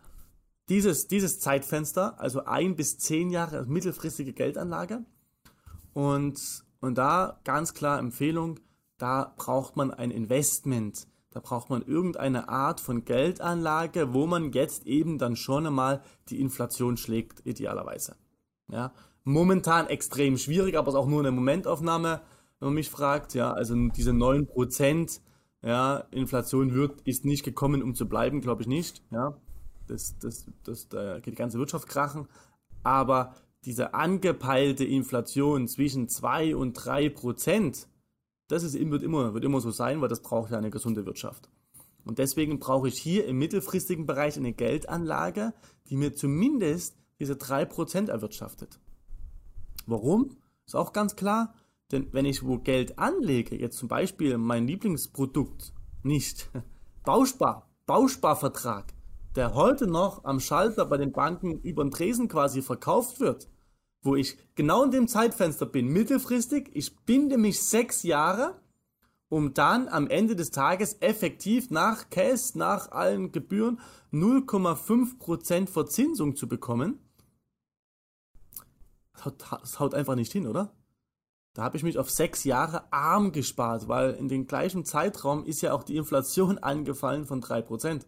dieses, 0.70 1.08
dieses 1.08 1.40
Zeitfenster, 1.40 2.20
also 2.20 2.46
ein 2.46 2.76
bis 2.76 2.98
zehn 2.98 3.30
Jahre 3.30 3.66
mittelfristige 3.66 4.34
Geldanlage. 4.34 5.06
Und, 5.94 6.40
und 6.80 6.98
da 6.98 7.40
ganz 7.44 7.74
klar 7.74 8.00
Empfehlung, 8.00 8.60
da 8.98 9.34
braucht 9.38 9.76
man 9.76 9.92
ein 9.92 10.12
Investment. 10.12 11.08
Da 11.32 11.40
braucht 11.40 11.70
man 11.70 11.82
irgendeine 11.82 12.48
Art 12.48 12.80
von 12.80 13.06
Geldanlage, 13.06 14.14
wo 14.14 14.28
man 14.28 14.52
jetzt 14.52 14.86
eben 14.86 15.18
dann 15.18 15.36
schon 15.36 15.66
einmal 15.66 16.02
die 16.30 16.40
Inflation 16.40 16.96
schlägt, 16.96 17.46
idealerweise. 17.46 18.16
Ja, 18.72 18.94
momentan 19.24 19.88
extrem 19.88 20.38
schwierig, 20.38 20.78
aber 20.78 20.90
es 20.90 20.94
ist 20.94 21.00
auch 21.00 21.08
nur 21.08 21.20
eine 21.20 21.32
Momentaufnahme, 21.32 22.22
wenn 22.60 22.68
man 22.68 22.76
mich 22.76 22.90
fragt. 22.90 23.34
Ja, 23.34 23.52
also 23.52 23.76
diese 23.90 24.12
9%, 24.12 25.20
ja, 25.64 25.98
Inflation 26.12 26.74
wird, 26.74 27.02
ist 27.02 27.26
nicht 27.26 27.44
gekommen, 27.44 27.82
um 27.82 27.96
zu 27.96 28.08
bleiben, 28.08 28.42
glaube 28.42 28.62
ich 28.62 28.68
nicht. 28.68 29.02
Ja, 29.12 29.36
das, 29.88 30.18
das, 30.20 30.46
das, 30.64 30.90
da 30.90 31.20
geht 31.20 31.34
die 31.34 31.38
ganze 31.38 31.60
Wirtschaft 31.60 31.88
krachen. 31.88 32.28
Aber 32.84 33.36
diese 33.66 33.94
angepeilte 33.94 34.84
Inflation 34.84 35.68
zwischen 35.68 36.10
2 36.10 36.56
und 36.56 36.74
3 36.74 37.10
Prozent, 37.10 37.88
das 38.48 38.64
ist, 38.64 38.74
wird, 38.74 39.04
immer, 39.04 39.34
wird 39.34 39.46
immer 39.46 39.62
so 39.62 39.72
sein, 39.72 40.02
weil 40.02 40.10
das 40.10 40.22
braucht 40.22 40.52
ja 40.52 40.58
eine 40.58 40.70
gesunde 40.70 41.06
Wirtschaft. 41.06 41.50
Und 42.06 42.20
deswegen 42.20 42.60
brauche 42.60 42.90
ich 42.90 43.00
hier 43.00 43.26
im 43.26 43.38
mittelfristigen 43.38 44.06
Bereich 44.06 44.38
eine 44.38 44.54
Geldanlage, 44.54 45.54
die 45.88 45.96
mir 45.96 46.14
zumindest 46.14 46.98
diese 47.20 47.34
3% 47.34 48.10
erwirtschaftet. 48.10 48.80
Warum? 49.86 50.38
Ist 50.66 50.76
auch 50.76 50.94
ganz 50.94 51.16
klar, 51.16 51.54
denn 51.92 52.12
wenn 52.12 52.26
ich 52.26 52.44
wo 52.44 52.58
Geld 52.58 53.00
anlege, 53.00 53.56
jetzt 53.56 53.78
zum 53.78 53.88
Beispiel 53.88 54.38
mein 54.38 54.68
Lieblingsprodukt, 54.68 55.74
nicht 56.04 56.50
Bauspar, 57.04 57.70
Bausparvertrag, 57.86 58.93
der 59.36 59.56
heute 59.56 59.88
noch 59.88 60.26
am 60.26 60.40
Schalter 60.40 60.86
bei 60.86 60.98
den 60.98 61.12
Banken 61.12 61.60
über 61.62 61.84
den 61.84 61.92
Tresen 61.92 62.28
quasi 62.28 62.62
verkauft 62.62 63.20
wird, 63.20 63.50
wo 64.02 64.16
ich 64.16 64.38
genau 64.56 64.84
in 64.84 64.92
dem 64.92 65.08
Zeitfenster 65.08 65.66
bin, 65.66 65.88
mittelfristig, 65.88 66.70
ich 66.74 66.96
binde 67.06 67.38
mich 67.38 67.64
sechs 67.64 68.04
Jahre, 68.04 68.62
um 69.30 69.54
dann 69.54 69.88
am 69.88 70.08
Ende 70.08 70.36
des 70.36 70.52
Tages 70.52 70.98
effektiv 71.00 71.72
nach 71.72 72.10
Cash, 72.10 72.56
nach 72.56 72.92
allen 72.92 73.32
Gebühren 73.32 73.80
0,5% 74.12 75.68
Verzinsung 75.68 76.36
zu 76.36 76.48
bekommen. 76.48 77.00
Das 79.24 79.80
haut 79.80 79.96
einfach 79.96 80.16
nicht 80.16 80.32
hin, 80.32 80.48
oder? 80.48 80.76
Da 81.54 81.64
habe 81.64 81.78
ich 81.78 81.84
mich 81.84 81.98
auf 82.00 82.10
sechs 82.10 82.44
Jahre 82.44 82.92
arm 82.92 83.32
gespart, 83.32 83.88
weil 83.88 84.12
in 84.12 84.28
dem 84.28 84.48
gleichen 84.48 84.86
Zeitraum 84.86 85.46
ist 85.46 85.62
ja 85.62 85.74
auch 85.74 85.84
die 85.84 85.98
Inflation 85.98 86.58
angefallen 86.60 87.26
von 87.26 87.42
3%. 87.42 88.06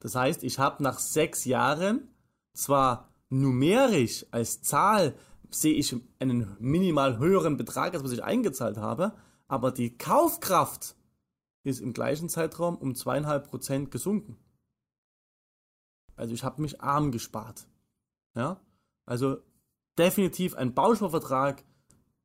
Das 0.00 0.14
heißt, 0.14 0.44
ich 0.44 0.58
habe 0.58 0.82
nach 0.82 0.98
sechs 0.98 1.44
Jahren 1.44 2.08
zwar 2.52 3.08
numerisch 3.30 4.26
als 4.30 4.62
Zahl 4.62 5.14
sehe 5.50 5.74
ich 5.74 5.96
einen 6.18 6.56
minimal 6.60 7.18
höheren 7.18 7.56
Betrag, 7.56 7.94
als 7.94 8.04
was 8.04 8.12
ich 8.12 8.22
eingezahlt 8.22 8.76
habe, 8.76 9.14
aber 9.46 9.72
die 9.72 9.96
Kaufkraft 9.96 10.94
ist 11.64 11.80
im 11.80 11.92
gleichen 11.92 12.28
Zeitraum 12.28 12.76
um 12.76 12.94
zweieinhalb 12.94 13.48
Prozent 13.48 13.90
gesunken. 13.90 14.36
Also 16.16 16.34
ich 16.34 16.44
habe 16.44 16.60
mich 16.60 16.80
arm 16.80 17.12
gespart. 17.12 17.66
Ja? 18.34 18.60
Also 19.06 19.38
definitiv 19.98 20.54
ein 20.54 20.74
Bausparvertrag 20.74 21.64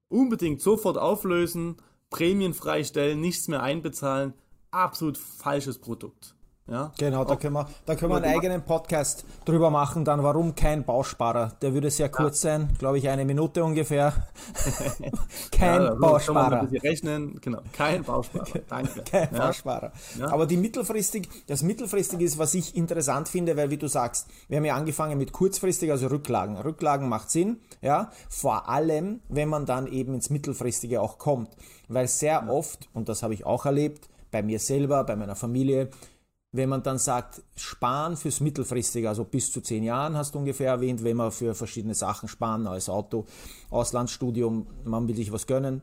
unbedingt 0.09 0.62
sofort 0.62 0.97
auflösen, 0.97 1.77
Prämien 2.09 2.53
freistellen, 2.53 3.21
nichts 3.21 3.47
mehr 3.47 3.63
einbezahlen. 3.63 4.33
Absolut 4.71 5.17
falsches 5.17 5.79
Produkt. 5.79 6.36
Ja? 6.65 6.93
Genau, 6.97 7.26
da 7.26 7.36
können 7.36 7.56
wir, 7.56 7.67
da 7.86 7.95
können 7.95 8.13
wir 8.13 8.17
einen 8.17 8.34
eigenen 8.34 8.62
Podcast 8.62 9.26
drüber 9.43 9.69
machen, 9.69 10.06
dann 10.06 10.23
warum 10.23 10.56
kein 10.56 10.86
Bausparer. 10.86 11.52
Der 11.62 11.73
würde 11.73 11.91
sehr 11.91 12.08
kurz 12.08 12.41
ja. 12.43 12.52
sein, 12.52 12.69
glaube 12.80 12.99
ich, 12.99 13.10
eine 13.10 13.26
Minute 13.26 13.65
ungefähr. 13.65 14.13
kein 15.52 15.82
ja, 15.82 15.93
Bausparer. 15.93 16.62
Ein 16.62 16.78
rechnen, 16.78 17.41
genau, 17.41 17.60
kein 17.73 18.04
Bausparer. 18.04 18.45
Danke. 18.69 19.04
kein 19.04 19.28
ja. 19.34 19.47
Bausparer. 19.47 19.91
Aber 20.21 20.45
die 20.45 20.56
mittelfristig, 20.56 21.28
das 21.47 21.63
mittelfristig 21.63 22.21
ist, 22.21 22.38
was 22.38 22.54
ich 22.54 22.78
interessant 22.78 23.28
finde, 23.28 23.58
weil 23.58 23.69
wie 23.69 23.78
du 23.78 23.88
sagst, 23.88 24.28
wir 24.47 24.58
haben 24.58 24.65
ja 24.65 24.76
angefangen 24.76 25.17
mit 25.17 25.34
kurzfristig, 25.34 25.91
also 25.91 26.08
Rücklagen. 26.08 26.56
Rücklagen 26.56 27.10
macht 27.10 27.30
Sinn, 27.30 27.58
ja, 27.82 28.10
vor 28.30 28.69
allem, 28.69 29.19
wenn 29.28 29.49
man 29.49 29.65
dann 29.65 29.86
eben 29.88 30.13
ins 30.13 30.30
mittelfristige 30.30 31.02
auch 31.02 31.17
kommt, 31.17 31.49
weil 31.89 32.08
sehr 32.08 32.49
oft, 32.49 32.88
und 32.93 33.10
das 33.10 33.21
habe 33.21 33.34
ich 33.34 33.45
auch 33.45 33.65
erlebt, 33.65 34.08
bei 34.32 34.41
mir 34.41 34.60
selber, 34.60 35.04
bei 35.04 35.15
meiner 35.15 35.36
Familie, 35.36 35.89
wenn 36.54 36.70
man 36.70 36.84
dann 36.84 37.00
sagt, 37.00 37.42
sparen 37.56 38.16
fürs 38.16 38.39
Mittelfristige, 38.39 39.10
also 39.10 39.26
bis 39.26 39.52
zu 39.52 39.60
zehn 39.60 39.84
Jahren 39.84 40.16
hast 40.16 40.36
du 40.36 40.39
ungefähr 40.39 40.70
erwähnt, 40.70 41.04
wenn 41.04 41.18
man 41.18 41.32
für 41.32 41.56
verschiedene 41.56 41.96
Sachen 41.96 42.30
sparen, 42.30 42.63
neues 42.63 42.89
Auto, 42.89 43.26
Auslandsstudium, 43.72 44.68
man 44.86 45.08
will 45.08 45.16
sich 45.16 45.32
was 45.32 45.48
gönnen, 45.48 45.82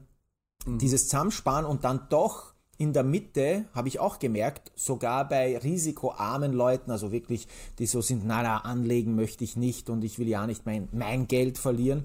mhm. 0.64 0.78
dieses 0.78 1.08
Zusammensparen 1.08 1.66
und 1.66 1.84
dann 1.84 2.06
doch 2.08 2.54
in 2.78 2.92
der 2.92 3.02
Mitte, 3.02 3.66
habe 3.74 3.88
ich 3.88 3.98
auch 3.98 4.20
gemerkt, 4.20 4.72
sogar 4.74 5.28
bei 5.28 5.58
risikoarmen 5.58 6.52
Leuten, 6.52 6.90
also 6.90 7.12
wirklich, 7.12 7.46
die 7.78 7.86
so 7.86 8.00
sind, 8.00 8.24
na, 8.24 8.42
na, 8.42 8.58
anlegen 8.58 9.16
möchte 9.16 9.44
ich 9.44 9.56
nicht 9.56 9.90
und 9.90 10.02
ich 10.02 10.18
will 10.18 10.28
ja 10.28 10.46
nicht 10.46 10.64
mein, 10.64 10.88
mein 10.92 11.26
Geld 11.26 11.58
verlieren, 11.58 12.04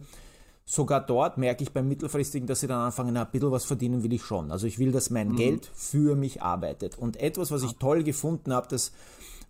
sogar 0.66 1.06
dort 1.06 1.38
merke 1.38 1.64
ich 1.64 1.72
beim 1.72 1.88
mittelfristigen, 1.88 2.48
dass 2.48 2.60
sie 2.60 2.68
dann 2.68 2.82
anfangen, 2.82 3.16
ein 3.16 3.28
bisschen 3.32 3.52
was 3.52 3.66
verdienen 3.66 4.04
will 4.04 4.14
ich 4.14 4.24
schon. 4.24 4.52
Also 4.52 4.66
ich 4.68 4.80
will, 4.80 4.92
dass 4.92 5.10
mein 5.10 5.30
mhm. 5.30 5.36
Geld 5.36 5.72
für 5.74 6.16
mich 6.16 6.42
arbeitet. 6.42 6.98
Und 6.98 7.18
etwas, 7.18 7.52
was 7.52 7.64
ich 7.64 7.78
toll 7.78 8.04
gefunden 8.04 8.54
habe, 8.54 8.68
das 8.68 8.92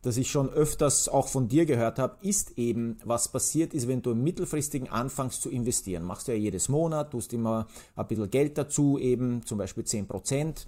das 0.05 0.17
ich 0.17 0.29
schon 0.29 0.49
öfters 0.49 1.09
auch 1.09 1.27
von 1.27 1.47
dir 1.47 1.65
gehört 1.65 1.97
habe, 1.97 2.15
ist 2.21 2.59
eben, 2.59 2.99
was 3.03 3.27
passiert 3.27 3.73
ist, 3.73 3.87
wenn 3.87 4.03
du 4.03 4.11
im 4.11 4.23
mittelfristigen 4.23 4.87
anfängst 4.87 5.41
zu 5.41 5.49
investieren. 5.49 6.03
Machst 6.03 6.27
du 6.27 6.31
ja 6.31 6.37
jedes 6.37 6.69
Monat, 6.69 7.09
tust 7.09 7.33
immer 7.33 7.65
ein 7.95 8.07
bisschen 8.07 8.29
Geld 8.29 8.55
dazu, 8.55 8.99
eben 8.99 9.43
zum 9.45 9.57
Beispiel 9.57 9.83
10 9.83 10.05
Prozent 10.05 10.67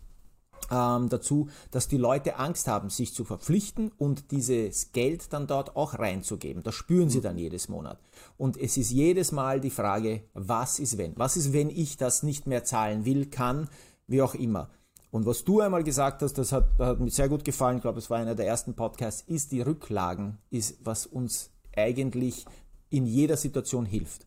ähm, 0.71 1.09
dazu, 1.09 1.49
dass 1.71 1.87
die 1.87 1.97
Leute 1.97 2.37
Angst 2.37 2.67
haben, 2.67 2.89
sich 2.89 3.13
zu 3.13 3.23
verpflichten 3.23 3.91
und 3.97 4.31
dieses 4.31 4.91
Geld 4.91 5.31
dann 5.33 5.47
dort 5.47 5.75
auch 5.75 5.97
reinzugeben. 5.97 6.63
Das 6.63 6.75
spüren 6.75 7.09
sie 7.09 7.21
dann 7.21 7.37
jedes 7.37 7.69
Monat. 7.69 7.99
Und 8.37 8.57
es 8.57 8.77
ist 8.77 8.91
jedes 8.91 9.31
Mal 9.31 9.59
die 9.59 9.69
Frage, 9.69 10.23
was 10.33 10.79
ist 10.79 10.97
wenn? 10.97 11.17
Was 11.17 11.37
ist, 11.37 11.53
wenn 11.53 11.69
ich 11.69 11.97
das 11.97 12.23
nicht 12.23 12.47
mehr 12.47 12.63
zahlen 12.63 13.05
will, 13.05 13.27
kann, 13.27 13.69
wie 14.07 14.21
auch 14.21 14.35
immer? 14.35 14.69
Und 15.09 15.25
was 15.25 15.43
du 15.43 15.61
einmal 15.61 15.83
gesagt 15.83 16.21
hast, 16.21 16.37
das 16.37 16.51
hat, 16.51 16.67
hat 16.79 16.99
mir 16.99 17.09
sehr 17.09 17.29
gut 17.29 17.45
gefallen, 17.45 17.77
ich 17.77 17.81
glaube, 17.81 17.99
es 17.99 18.09
war 18.09 18.17
einer 18.17 18.35
der 18.35 18.47
ersten 18.47 18.75
Podcasts, 18.75 19.23
ist 19.25 19.51
die 19.51 19.61
Rücklagen, 19.61 20.37
ist 20.49 20.79
was 20.83 21.05
uns 21.05 21.49
eigentlich 21.75 22.45
in 22.89 23.05
jeder 23.05 23.37
Situation 23.37 23.85
hilft. 23.85 24.26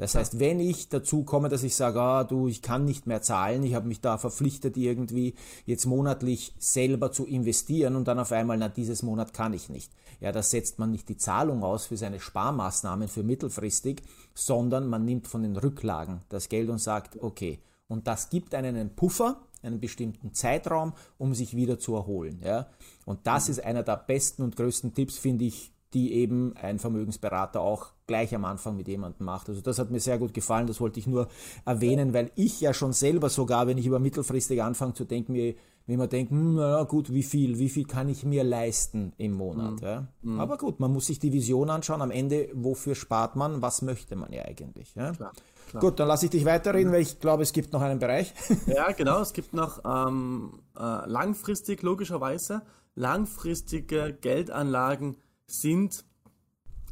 Das 0.00 0.14
heißt, 0.14 0.40
wenn 0.40 0.60
ich 0.60 0.88
dazu 0.88 1.24
komme, 1.24 1.50
dass 1.50 1.62
ich 1.62 1.76
sage, 1.76 2.00
ah, 2.00 2.24
du, 2.24 2.48
ich 2.48 2.62
kann 2.62 2.86
nicht 2.86 3.06
mehr 3.06 3.20
zahlen, 3.20 3.62
ich 3.64 3.74
habe 3.74 3.86
mich 3.86 4.00
da 4.00 4.16
verpflichtet, 4.16 4.78
irgendwie 4.78 5.34
jetzt 5.66 5.84
monatlich 5.84 6.54
selber 6.58 7.12
zu 7.12 7.26
investieren 7.26 7.96
und 7.96 8.08
dann 8.08 8.18
auf 8.18 8.32
einmal, 8.32 8.56
na, 8.56 8.70
dieses 8.70 9.02
Monat 9.02 9.34
kann 9.34 9.52
ich 9.52 9.68
nicht. 9.68 9.92
Ja, 10.18 10.32
da 10.32 10.42
setzt 10.42 10.78
man 10.78 10.90
nicht 10.90 11.10
die 11.10 11.18
Zahlung 11.18 11.62
aus 11.62 11.84
für 11.84 11.98
seine 11.98 12.18
Sparmaßnahmen 12.18 13.08
für 13.08 13.22
mittelfristig, 13.22 14.02
sondern 14.32 14.88
man 14.88 15.04
nimmt 15.04 15.26
von 15.26 15.42
den 15.42 15.58
Rücklagen 15.58 16.22
das 16.30 16.48
Geld 16.48 16.70
und 16.70 16.78
sagt, 16.78 17.22
okay, 17.22 17.58
und 17.86 18.06
das 18.06 18.30
gibt 18.30 18.54
einen 18.54 18.76
einen 18.76 18.96
Puffer, 18.96 19.42
einen 19.62 19.80
bestimmten 19.80 20.32
Zeitraum, 20.32 20.94
um 21.18 21.34
sich 21.34 21.54
wieder 21.54 21.78
zu 21.78 21.94
erholen. 21.94 22.40
Ja? 22.42 22.68
Und 23.04 23.26
das 23.26 23.48
mhm. 23.48 23.52
ist 23.52 23.64
einer 23.66 23.82
der 23.82 23.98
besten 23.98 24.44
und 24.44 24.56
größten 24.56 24.94
Tipps, 24.94 25.18
finde 25.18 25.44
ich, 25.44 25.74
die 25.94 26.12
eben 26.14 26.54
ein 26.56 26.78
Vermögensberater 26.78 27.60
auch 27.60 27.92
gleich 28.06 28.34
am 28.34 28.44
Anfang 28.44 28.76
mit 28.76 28.88
jemandem 28.88 29.26
macht. 29.26 29.48
Also 29.48 29.60
das 29.60 29.78
hat 29.78 29.90
mir 29.90 30.00
sehr 30.00 30.18
gut 30.18 30.34
gefallen, 30.34 30.66
das 30.66 30.80
wollte 30.80 31.00
ich 31.00 31.06
nur 31.06 31.28
erwähnen, 31.64 32.12
weil 32.12 32.30
ich 32.34 32.60
ja 32.60 32.74
schon 32.74 32.92
selber 32.92 33.28
sogar, 33.28 33.66
wenn 33.66 33.78
ich 33.78 33.86
über 33.86 33.98
mittelfristig 33.98 34.62
anfange 34.62 34.94
zu 34.94 35.04
denken, 35.04 35.32
mir 35.32 35.54
wie 35.90 35.96
man 35.96 36.08
denkt, 36.08 36.30
hm, 36.30 36.54
na 36.54 36.84
gut, 36.84 37.12
wie 37.12 37.22
viel, 37.22 37.58
wie 37.58 37.68
viel 37.68 37.84
kann 37.84 38.08
ich 38.08 38.24
mir 38.24 38.44
leisten 38.44 39.12
im 39.18 39.32
Monat. 39.32 39.80
Mhm. 39.80 39.86
Ja? 39.86 40.06
Mhm. 40.22 40.40
Aber 40.40 40.56
gut, 40.56 40.78
man 40.78 40.92
muss 40.92 41.06
sich 41.06 41.18
die 41.18 41.32
Vision 41.32 41.68
anschauen, 41.68 42.00
am 42.00 42.12
Ende, 42.12 42.48
wofür 42.54 42.94
spart 42.94 43.34
man, 43.34 43.60
was 43.60 43.82
möchte 43.82 44.14
man 44.14 44.32
ja 44.32 44.44
eigentlich. 44.44 44.94
Ja? 44.94 45.10
Klar, 45.10 45.32
klar. 45.68 45.80
Gut, 45.80 45.98
dann 45.98 46.06
lasse 46.06 46.26
ich 46.26 46.30
dich 46.30 46.44
weiterreden, 46.44 46.92
weil 46.92 47.02
ich 47.02 47.18
glaube, 47.18 47.42
es 47.42 47.52
gibt 47.52 47.72
noch 47.72 47.82
einen 47.82 47.98
Bereich. 47.98 48.32
Ja, 48.66 48.92
genau, 48.92 49.20
es 49.20 49.32
gibt 49.32 49.52
noch 49.52 49.80
ähm, 49.84 50.60
äh, 50.78 51.08
langfristig, 51.08 51.82
logischerweise, 51.82 52.62
langfristige 52.94 54.16
Geldanlagen 54.20 55.16
sind 55.50 56.04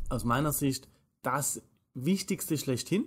aus 0.08 0.24
meiner 0.24 0.52
Sicht 0.52 0.88
das 1.22 1.62
Wichtigste 1.94 2.56
schlechthin, 2.58 3.04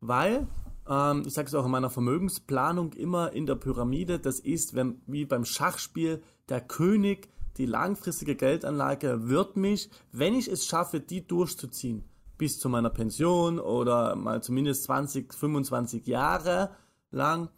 weil, 0.00 0.46
ähm, 0.88 1.22
ich 1.26 1.34
sage 1.34 1.48
es 1.48 1.54
auch 1.54 1.64
in 1.64 1.70
meiner 1.70 1.90
Vermögensplanung 1.90 2.92
immer 2.92 3.32
in 3.32 3.46
der 3.46 3.54
Pyramide, 3.56 4.18
das 4.18 4.40
ist 4.40 4.74
wenn, 4.74 5.00
wie 5.06 5.24
beim 5.24 5.44
Schachspiel 5.44 6.22
der 6.48 6.60
König, 6.60 7.28
die 7.56 7.66
langfristige 7.66 8.36
Geldanlage 8.36 9.28
wird 9.28 9.56
mich, 9.56 9.88
wenn 10.12 10.34
ich 10.34 10.48
es 10.48 10.66
schaffe, 10.66 11.00
die 11.00 11.26
durchzuziehen, 11.26 12.04
bis 12.36 12.58
zu 12.58 12.68
meiner 12.68 12.90
Pension 12.90 13.58
oder 13.58 14.14
mal 14.14 14.42
zumindest 14.42 14.84
20, 14.84 15.32
25 15.32 16.06
Jahre 16.06 16.70
lang, 17.10 17.48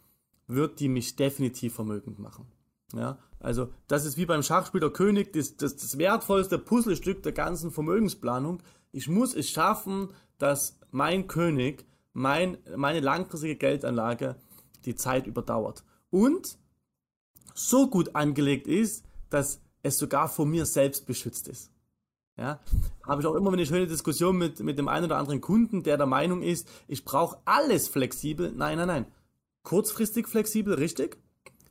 wird 0.47 0.79
die 0.79 0.87
mich 0.87 1.15
definitiv 1.15 1.75
vermögend 1.75 2.17
machen. 2.17 2.47
Ja, 2.93 3.19
also 3.39 3.69
das 3.87 4.05
ist 4.05 4.17
wie 4.17 4.25
beim 4.25 4.43
Schachspiel 4.43 4.81
der 4.81 4.89
König, 4.89 5.33
das, 5.33 5.55
das, 5.57 5.75
das 5.75 5.97
wertvollste 5.97 6.57
Puzzlestück 6.57 7.23
der 7.23 7.31
ganzen 7.31 7.71
Vermögensplanung. 7.71 8.61
Ich 8.91 9.07
muss 9.07 9.35
es 9.35 9.49
schaffen, 9.49 10.09
dass 10.37 10.79
mein 10.91 11.27
König, 11.27 11.85
mein, 12.13 12.57
meine 12.75 12.99
langfristige 12.99 13.55
Geldanlage 13.55 14.35
die 14.85 14.95
Zeit 14.95 15.27
überdauert. 15.27 15.83
Und 16.09 16.57
so 17.53 17.89
gut 17.89 18.15
angelegt 18.15 18.67
ist, 18.67 19.05
dass 19.29 19.61
es 19.83 19.97
sogar 19.97 20.27
vor 20.27 20.45
mir 20.45 20.65
selbst 20.65 21.05
beschützt 21.05 21.47
ist. 21.47 21.71
Ja, 22.37 22.59
habe 23.05 23.21
ich 23.21 23.27
auch 23.27 23.35
immer 23.35 23.51
eine 23.51 23.65
schöne 23.65 23.85
Diskussion 23.85 24.37
mit, 24.37 24.61
mit 24.61 24.79
dem 24.79 24.87
einen 24.87 25.05
oder 25.05 25.17
anderen 25.17 25.41
Kunden, 25.41 25.83
der 25.83 25.97
der 25.97 26.05
Meinung 26.05 26.41
ist, 26.41 26.69
ich 26.87 27.03
brauche 27.03 27.37
alles 27.43 27.89
flexibel. 27.89 28.53
Nein, 28.53 28.77
nein, 28.77 28.87
nein. 28.87 29.05
Kurzfristig 29.63 30.27
flexibel, 30.27 30.73
richtig 30.73 31.17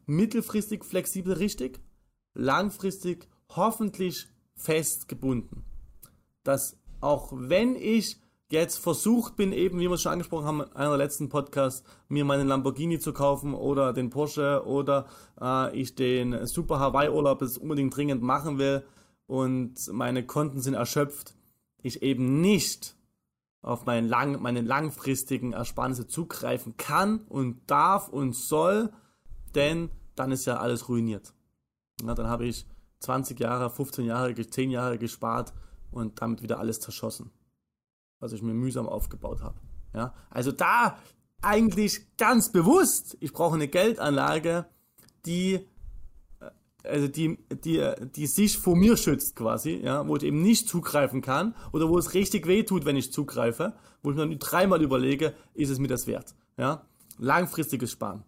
mittelfristig 0.09 0.85
flexibel 0.85 1.35
richtig, 1.35 1.81
langfristig 2.35 3.29
hoffentlich 3.51 4.27
fest 4.57 5.09
gebunden. 5.09 5.65
Dass 6.43 6.77
auch 7.01 7.33
wenn 7.33 7.77
ich 7.77 8.21
jetzt 8.51 8.79
versucht 8.79 9.37
bin, 9.37 9.53
eben, 9.53 9.79
wie 9.79 9.89
wir 9.89 9.93
es 9.95 10.03
schon 10.03 10.13
angesprochen 10.13 10.47
haben 10.47 10.61
in 10.63 10.73
einer 10.73 10.97
letzten 10.97 11.29
Podcast, 11.29 11.85
mir 12.09 12.25
meinen 12.25 12.49
Lamborghini 12.49 12.99
zu 12.99 13.13
kaufen 13.13 13.55
oder 13.55 13.93
den 13.93 14.11
Porsche 14.11 14.65
oder 14.65 15.07
äh, 15.41 15.79
ich 15.79 15.95
den 15.95 16.47
Super 16.47 16.81
Hawaii-Urlaub 16.81 17.43
unbedingt 17.61 17.95
dringend 17.95 18.23
machen 18.23 18.59
will 18.59 18.85
und 19.27 19.75
meine 19.93 20.25
Konten 20.25 20.63
sind 20.63 20.75
erschöpft, 20.75 21.35
ich 21.83 22.03
eben 22.03 22.41
nicht 22.41 22.97
auf 23.61 23.85
meinen 23.85 24.09
lang, 24.09 24.41
meine 24.41 24.63
langfristigen 24.63 25.53
Ersparnisse 25.53 26.07
zugreifen 26.07 26.77
kann 26.77 27.21
und 27.29 27.61
darf 27.71 28.09
und 28.09 28.35
soll, 28.35 28.91
denn 29.55 29.91
dann 30.19 30.33
ist 30.33 30.45
ja 30.47 30.59
alles 30.59 30.89
ruiniert. 30.89 31.33
Na, 32.03 32.15
dann 32.15 32.29
habe 32.29 32.47
ich 32.47 32.67
20 33.01 33.39
Jahre, 33.39 33.71
15 33.71 34.05
Jahre, 34.05 34.35
10 34.35 34.71
Jahre 34.71 34.99
gespart 34.99 35.53
und 35.91 36.21
damit 36.21 36.43
wieder 36.43 36.59
alles 36.59 36.81
zerschossen, 36.81 37.31
was 38.21 38.33
ich 38.33 38.43
mir 38.43 38.55
mühsam 38.55 38.89
aufgebaut 38.89 39.43
habe. 39.43 39.61
Ja, 39.95 40.15
also 40.31 40.53
da 40.53 40.99
eigentlich 41.41 42.17
ganz 42.17 42.51
bewusst, 42.51 43.17
ich 43.21 43.33
brauche 43.33 43.55
eine 43.55 43.69
Geldanlage, 43.69 44.67
die 45.25 45.67
äh, 46.41 46.51
also 46.85 47.09
die, 47.09 47.39
die, 47.65 47.93
die 48.17 48.27
sich 48.27 48.59
vor 48.59 48.77
mir 48.77 48.97
schützt 48.97 49.37
quasi, 49.37 49.81
ja, 49.83 50.07
wo 50.07 50.17
ich 50.17 50.25
eben 50.25 50.43
nicht 50.43 50.69
zugreifen 50.69 51.23
kann 51.23 51.55
oder 51.73 51.89
wo 51.89 51.99
es 51.99 52.15
richtig 52.15 52.47
weh 52.47 52.65
tut, 52.65 52.85
wenn 52.85 52.97
ich 52.97 53.13
zugreife, 53.13 53.75
wo 54.03 54.11
ich 54.11 54.17
mir 54.17 54.29
dann 54.29 54.39
dreimal 54.39 54.83
überlege, 54.83 55.35
ist 55.55 55.71
es 55.71 55.79
mir 55.79 55.89
das 55.89 56.07
wert, 56.07 56.35
ja. 56.57 56.85
Langfristiges 57.19 57.91
Sparen 57.91 58.25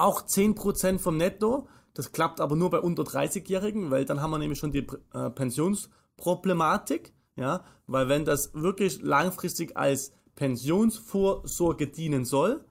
auch 0.00 0.22
10% 0.22 0.98
vom 0.98 1.16
Netto. 1.16 1.68
Das 1.94 2.12
klappt 2.12 2.40
aber 2.40 2.56
nur 2.56 2.70
bei 2.70 2.80
unter 2.80 3.02
30-Jährigen, 3.02 3.90
weil 3.90 4.04
dann 4.04 4.22
haben 4.22 4.30
wir 4.30 4.38
nämlich 4.38 4.58
schon 4.58 4.72
die 4.72 4.86
äh, 5.12 5.30
Pensionsproblematik. 5.30 7.12
Ja, 7.36 7.64
weil 7.86 8.08
wenn 8.08 8.24
das 8.24 8.52
wirklich 8.54 9.00
langfristig 9.00 9.76
als 9.76 10.12
Pensionsvorsorge 10.34 11.86
dienen 11.86 12.24
soll, 12.24 12.64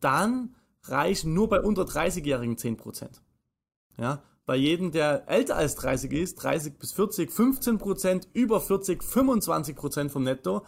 dann 0.00 0.54
reichen 0.84 1.34
nur 1.34 1.48
bei 1.48 1.60
unter 1.60 1.82
30-Jährigen 1.82 2.56
10%. 2.56 3.20
Ja, 3.98 4.22
bei 4.46 4.56
jedem, 4.56 4.92
der 4.92 5.28
älter 5.28 5.56
als 5.56 5.74
30 5.74 6.10
ist, 6.12 6.36
30 6.36 6.78
bis 6.78 6.92
40, 6.92 7.30
15%, 7.30 8.28
über 8.32 8.62
40, 8.62 9.02
25% 9.02 10.08
vom 10.08 10.22
Netto. 10.22 10.64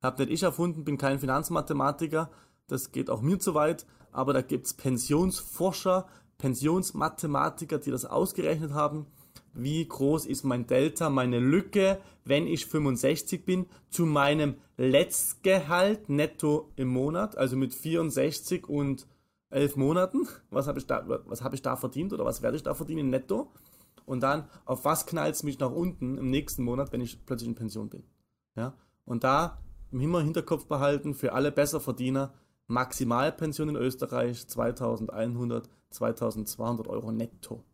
Hab 0.00 0.18
nicht 0.20 0.30
ich 0.30 0.42
erfunden, 0.44 0.84
bin 0.84 0.96
kein 0.96 1.18
Finanzmathematiker, 1.18 2.30
das 2.68 2.92
geht 2.92 3.10
auch 3.10 3.20
mir 3.20 3.40
zu 3.40 3.54
weit, 3.54 3.84
aber 4.14 4.32
da 4.32 4.42
gibt 4.42 4.66
es 4.66 4.74
Pensionsforscher, 4.74 6.06
Pensionsmathematiker, 6.38 7.78
die 7.78 7.90
das 7.90 8.04
ausgerechnet 8.04 8.72
haben, 8.72 9.06
wie 9.52 9.86
groß 9.86 10.26
ist 10.26 10.44
mein 10.44 10.66
Delta, 10.66 11.10
meine 11.10 11.38
Lücke, 11.38 12.00
wenn 12.24 12.46
ich 12.46 12.66
65 12.66 13.44
bin, 13.44 13.66
zu 13.90 14.06
meinem 14.06 14.56
Letztgehalt 14.76 16.08
netto 16.08 16.70
im 16.76 16.88
Monat, 16.88 17.36
also 17.36 17.56
mit 17.56 17.74
64 17.74 18.68
und 18.68 19.06
11 19.50 19.76
Monaten. 19.76 20.28
Was 20.50 20.66
habe 20.66 20.78
ich, 20.78 20.86
da, 20.86 21.06
hab 21.06 21.54
ich 21.54 21.62
da 21.62 21.76
verdient 21.76 22.12
oder 22.12 22.24
was 22.24 22.42
werde 22.42 22.56
ich 22.56 22.62
da 22.62 22.74
verdienen 22.74 23.10
netto? 23.10 23.52
Und 24.06 24.22
dann, 24.22 24.48
auf 24.64 24.84
was 24.84 25.06
knallt 25.06 25.34
es 25.34 25.42
mich 25.42 25.58
nach 25.58 25.70
unten 25.70 26.18
im 26.18 26.30
nächsten 26.30 26.62
Monat, 26.62 26.92
wenn 26.92 27.00
ich 27.00 27.24
plötzlich 27.26 27.48
in 27.48 27.54
Pension 27.54 27.88
bin? 27.88 28.04
Ja? 28.56 28.74
Und 29.04 29.24
da 29.24 29.58
immer 29.92 30.20
im 30.20 30.24
Hinterkopf 30.24 30.66
behalten, 30.66 31.14
für 31.14 31.32
alle 31.32 31.52
Besserverdiener, 31.52 32.32
Maximalpension 32.66 33.68
in 33.68 33.76
Österreich 33.76 34.46
2100, 34.46 35.68
2200 35.90 36.88
Euro 36.88 37.12
netto. 37.12 37.64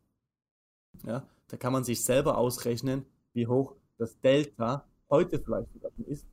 Ja, 1.06 1.26
da 1.48 1.56
kann 1.56 1.72
man 1.72 1.84
sich 1.84 2.04
selber 2.04 2.38
ausrechnen, 2.38 3.06
wie 3.32 3.46
hoch 3.46 3.76
das 3.98 4.18
Delta 4.20 4.84
heute 5.08 5.38
vielleicht 5.38 5.72
sogar 5.72 5.90
ist. 6.06 6.26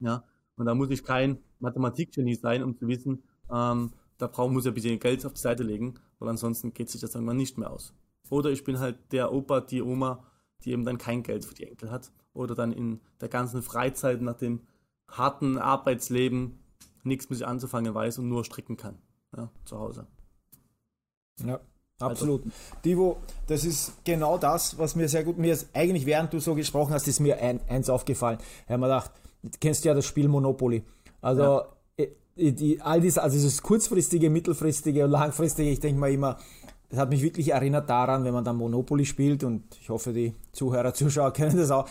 Ja, 0.00 0.24
und 0.56 0.66
da 0.66 0.74
muss 0.74 0.90
ich 0.90 1.04
kein 1.04 1.38
Mathematikgenie 1.60 2.34
sein, 2.34 2.62
um 2.62 2.76
zu 2.76 2.88
wissen, 2.88 3.22
ähm, 3.50 3.92
da 4.18 4.26
braucht, 4.26 4.52
muss 4.52 4.64
ich 4.64 4.72
ein 4.72 4.74
bisschen 4.74 4.98
Geld 4.98 5.24
auf 5.24 5.34
die 5.34 5.40
Seite 5.40 5.62
legen, 5.62 5.94
weil 6.18 6.28
ansonsten 6.28 6.74
geht 6.74 6.90
sich 6.90 7.00
das 7.00 7.14
irgendwann 7.14 7.36
nicht 7.36 7.56
mehr 7.56 7.70
aus. 7.70 7.94
Oder 8.30 8.50
ich 8.50 8.64
bin 8.64 8.78
halt 8.78 8.98
der 9.12 9.32
Opa, 9.32 9.60
die 9.60 9.80
Oma, 9.80 10.24
die 10.64 10.72
eben 10.72 10.84
dann 10.84 10.98
kein 10.98 11.22
Geld 11.22 11.44
für 11.44 11.54
die 11.54 11.66
Enkel 11.66 11.90
hat. 11.90 12.12
Oder 12.34 12.54
dann 12.54 12.72
in 12.72 13.00
der 13.20 13.28
ganzen 13.28 13.62
Freizeit 13.62 14.20
nach 14.20 14.36
dem 14.36 14.66
harten 15.08 15.56
Arbeitsleben 15.56 16.58
nichts 17.04 17.28
mit 17.30 17.38
sich 17.38 17.46
anzufangen 17.46 17.94
weiß 17.94 18.18
und 18.18 18.28
nur 18.28 18.44
stricken 18.44 18.76
kann. 18.76 18.98
Ja, 19.36 19.50
zu 19.64 19.78
Hause. 19.78 20.06
Ja, 21.44 21.60
absolut. 22.00 22.44
Also. 22.44 22.54
Divo, 22.84 23.16
das 23.46 23.64
ist 23.64 23.92
genau 24.04 24.38
das, 24.38 24.78
was 24.78 24.96
mir 24.96 25.08
sehr 25.08 25.24
gut, 25.24 25.38
mir 25.38 25.52
ist 25.52 25.68
eigentlich 25.74 26.06
während 26.06 26.32
du 26.32 26.40
so 26.40 26.54
gesprochen 26.54 26.92
hast, 26.92 27.06
ist 27.08 27.20
mir 27.20 27.40
ein, 27.40 27.60
eins 27.68 27.90
aufgefallen. 27.90 28.38
Ich 28.64 28.70
habe 28.70 28.78
mir 28.78 28.86
gedacht, 28.86 29.12
du 29.42 29.50
kennst 29.60 29.84
ja 29.84 29.94
das 29.94 30.06
Spiel 30.06 30.28
Monopoly. 30.28 30.84
Also, 31.20 31.42
ja. 31.42 31.66
Äh, 31.96 32.52
die, 32.52 32.80
all 32.80 33.00
dies, 33.00 33.18
also 33.18 33.34
dieses 33.36 33.62
kurzfristige, 33.62 34.30
mittelfristige 34.30 35.04
und 35.04 35.10
langfristige, 35.10 35.70
ich 35.70 35.80
denke 35.80 36.00
mal 36.00 36.12
immer, 36.12 36.38
das 36.88 36.98
hat 36.98 37.10
mich 37.10 37.22
wirklich 37.22 37.50
erinnert 37.50 37.90
daran, 37.90 38.24
wenn 38.24 38.32
man 38.32 38.44
dann 38.44 38.56
Monopoly 38.56 39.04
spielt 39.04 39.44
und 39.44 39.64
ich 39.80 39.90
hoffe, 39.90 40.12
die 40.12 40.34
Zuhörer, 40.52 40.94
Zuschauer 40.94 41.32
kennen 41.34 41.56
das 41.56 41.70
auch, 41.70 41.88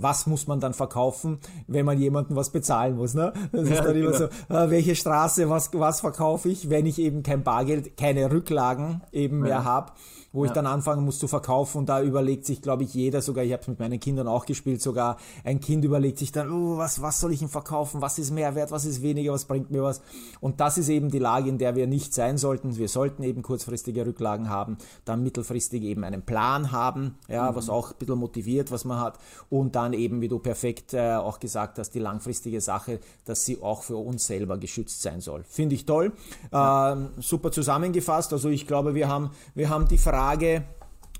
was 0.00 0.26
muss 0.26 0.46
man 0.46 0.60
dann 0.60 0.74
verkaufen, 0.74 1.38
wenn 1.66 1.84
man 1.84 1.98
jemandem 1.98 2.36
was 2.36 2.50
bezahlen 2.50 2.96
muss. 2.96 3.14
Ne? 3.14 3.32
Das 3.52 3.68
ja, 3.68 3.74
ist 3.76 3.84
dann 3.84 3.96
immer 3.96 4.12
genau. 4.12 4.28
so, 4.48 4.54
äh, 4.54 4.70
welche 4.70 4.94
Straße, 4.94 5.48
was, 5.50 5.70
was 5.72 6.00
verkaufe 6.00 6.48
ich, 6.48 6.70
wenn 6.70 6.86
ich 6.86 6.98
eben 6.98 7.22
kein 7.22 7.42
Bargeld, 7.42 7.96
keine 7.96 8.30
Rücklagen 8.30 9.02
eben 9.12 9.40
ja. 9.40 9.44
mehr 9.44 9.64
habe 9.64 9.92
wo 10.38 10.44
ja. 10.44 10.50
ich 10.50 10.54
dann 10.54 10.66
anfangen 10.66 11.04
muss 11.04 11.18
zu 11.18 11.26
verkaufen 11.26 11.78
und 11.78 11.88
da 11.88 12.00
überlegt 12.00 12.46
sich, 12.46 12.62
glaube 12.62 12.84
ich, 12.84 12.94
jeder, 12.94 13.20
sogar 13.22 13.42
ich 13.42 13.52
habe 13.52 13.62
es 13.62 13.68
mit 13.68 13.80
meinen 13.80 13.98
Kindern 13.98 14.28
auch 14.28 14.46
gespielt, 14.46 14.80
sogar 14.80 15.16
ein 15.42 15.60
Kind 15.60 15.84
überlegt 15.84 16.18
sich 16.18 16.30
dann, 16.30 16.52
oh, 16.52 16.78
was, 16.78 17.02
was 17.02 17.18
soll 17.18 17.32
ich 17.32 17.42
ihm 17.42 17.48
verkaufen, 17.48 18.00
was 18.00 18.20
ist 18.20 18.30
mehr 18.30 18.54
wert, 18.54 18.70
was 18.70 18.84
ist 18.84 19.02
weniger, 19.02 19.32
was 19.32 19.46
bringt 19.46 19.72
mir 19.72 19.82
was. 19.82 20.00
Und 20.40 20.60
das 20.60 20.78
ist 20.78 20.88
eben 20.88 21.10
die 21.10 21.18
Lage, 21.18 21.48
in 21.48 21.58
der 21.58 21.74
wir 21.74 21.88
nicht 21.88 22.14
sein 22.14 22.38
sollten. 22.38 22.76
Wir 22.76 22.88
sollten 22.88 23.24
eben 23.24 23.42
kurzfristige 23.42 24.06
Rücklagen 24.06 24.48
haben, 24.48 24.78
dann 25.04 25.24
mittelfristig 25.24 25.82
eben 25.82 26.04
einen 26.04 26.22
Plan 26.22 26.70
haben, 26.70 27.16
ja, 27.26 27.50
mhm. 27.50 27.56
was 27.56 27.68
auch 27.68 27.90
ein 27.90 27.96
bisschen 27.98 28.18
motiviert, 28.18 28.70
was 28.70 28.84
man 28.84 29.00
hat 29.00 29.18
und 29.50 29.74
dann 29.74 29.92
eben, 29.92 30.20
wie 30.20 30.28
du 30.28 30.38
perfekt 30.38 30.94
äh, 30.94 31.16
auch 31.16 31.40
gesagt 31.40 31.80
hast, 31.80 31.90
die 31.90 31.98
langfristige 31.98 32.60
Sache, 32.60 33.00
dass 33.24 33.44
sie 33.44 33.60
auch 33.60 33.82
für 33.82 33.96
uns 33.96 34.24
selber 34.24 34.56
geschützt 34.56 35.02
sein 35.02 35.20
soll. 35.20 35.42
Finde 35.48 35.74
ich 35.74 35.84
toll. 35.84 36.12
Ja. 36.52 36.92
Ähm, 36.92 37.08
super 37.18 37.50
zusammengefasst. 37.50 38.32
Also 38.32 38.48
ich 38.50 38.68
glaube, 38.68 38.94
wir 38.94 39.08
haben, 39.08 39.30
wir 39.56 39.68
haben 39.68 39.88
die 39.88 39.98
Frage 39.98 40.27
Frage 40.28 40.64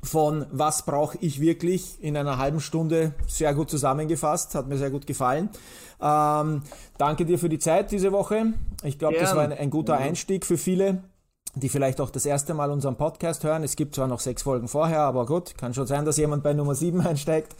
von 0.02 0.44
was 0.50 0.84
brauche 0.84 1.16
ich 1.22 1.40
wirklich 1.40 1.96
in 2.04 2.14
einer 2.14 2.36
halben 2.36 2.60
Stunde 2.60 3.14
sehr 3.26 3.54
gut 3.54 3.70
zusammengefasst, 3.70 4.54
hat 4.54 4.68
mir 4.68 4.76
sehr 4.76 4.90
gut 4.90 5.06
gefallen. 5.06 5.48
Ähm, 5.98 6.62
danke 6.98 7.24
dir 7.24 7.38
für 7.38 7.48
die 7.48 7.58
Zeit 7.58 7.90
diese 7.90 8.12
Woche. 8.12 8.52
Ich 8.82 8.98
glaube, 8.98 9.16
das 9.18 9.34
war 9.34 9.44
ein, 9.44 9.52
ein 9.54 9.70
guter 9.70 9.96
Einstieg 9.96 10.44
für 10.44 10.58
viele, 10.58 11.04
die 11.54 11.70
vielleicht 11.70 12.02
auch 12.02 12.10
das 12.10 12.26
erste 12.26 12.52
Mal 12.52 12.70
unseren 12.70 12.96
Podcast 12.96 13.44
hören. 13.44 13.64
Es 13.64 13.76
gibt 13.76 13.94
zwar 13.94 14.08
noch 14.08 14.20
sechs 14.20 14.42
Folgen 14.42 14.68
vorher, 14.68 15.00
aber 15.00 15.24
gut, 15.24 15.56
kann 15.56 15.72
schon 15.72 15.86
sein, 15.86 16.04
dass 16.04 16.18
jemand 16.18 16.42
bei 16.42 16.52
Nummer 16.52 16.74
sieben 16.74 17.00
einsteigt. 17.06 17.56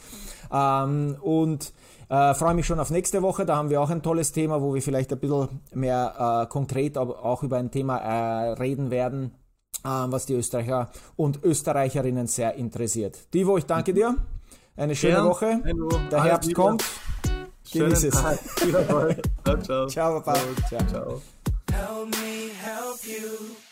Ähm, 0.53 1.17
und 1.23 1.73
äh, 2.11 2.35
freue 2.35 2.53
mich 2.53 2.67
schon 2.67 2.79
auf 2.79 2.91
nächste 2.91 3.23
Woche. 3.23 3.47
Da 3.47 3.57
haben 3.57 3.71
wir 3.71 3.81
auch 3.81 3.89
ein 3.89 4.03
tolles 4.03 4.33
Thema, 4.33 4.61
wo 4.61 4.75
wir 4.75 4.83
vielleicht 4.83 5.15
ein 5.15 5.19
bisschen 5.19 5.61
mehr 5.73 6.43
äh, 6.45 6.47
konkret 6.51 6.99
auch 6.99 7.43
über 7.43 7.57
ein 7.57 7.71
Thema 7.71 7.97
äh, 7.97 8.53
reden 8.53 8.91
werden, 8.91 9.33
was 9.85 10.27
die 10.27 10.35
Österreicher 10.35 10.91
und 11.17 11.43
Österreicherinnen 11.45 12.27
sehr 12.27 12.55
interessiert. 12.55 13.17
Divo, 13.33 13.57
ich 13.59 13.65
danke 13.65 13.95
dir. 13.95 14.17
Eine 14.77 14.95
schöne 14.95 15.15
Gern. 15.15 15.27
Woche. 15.27 15.61
Hallo. 15.65 15.89
Der 15.89 16.21
Alles 16.21 16.31
Herbst 16.31 16.49
Liebe. 16.49 16.61
kommt. 16.61 16.85
Genieß 17.73 18.05
es. 18.05 18.15
ciao, 19.45 19.61
ciao. 19.63 19.87
Ciao, 19.87 20.21
Papa. 20.21 20.39
Ciao. 20.69 20.87
ciao. 20.87 21.23
Help 21.71 22.11
me 22.11 22.51
help 22.63 23.05
you. 23.05 23.68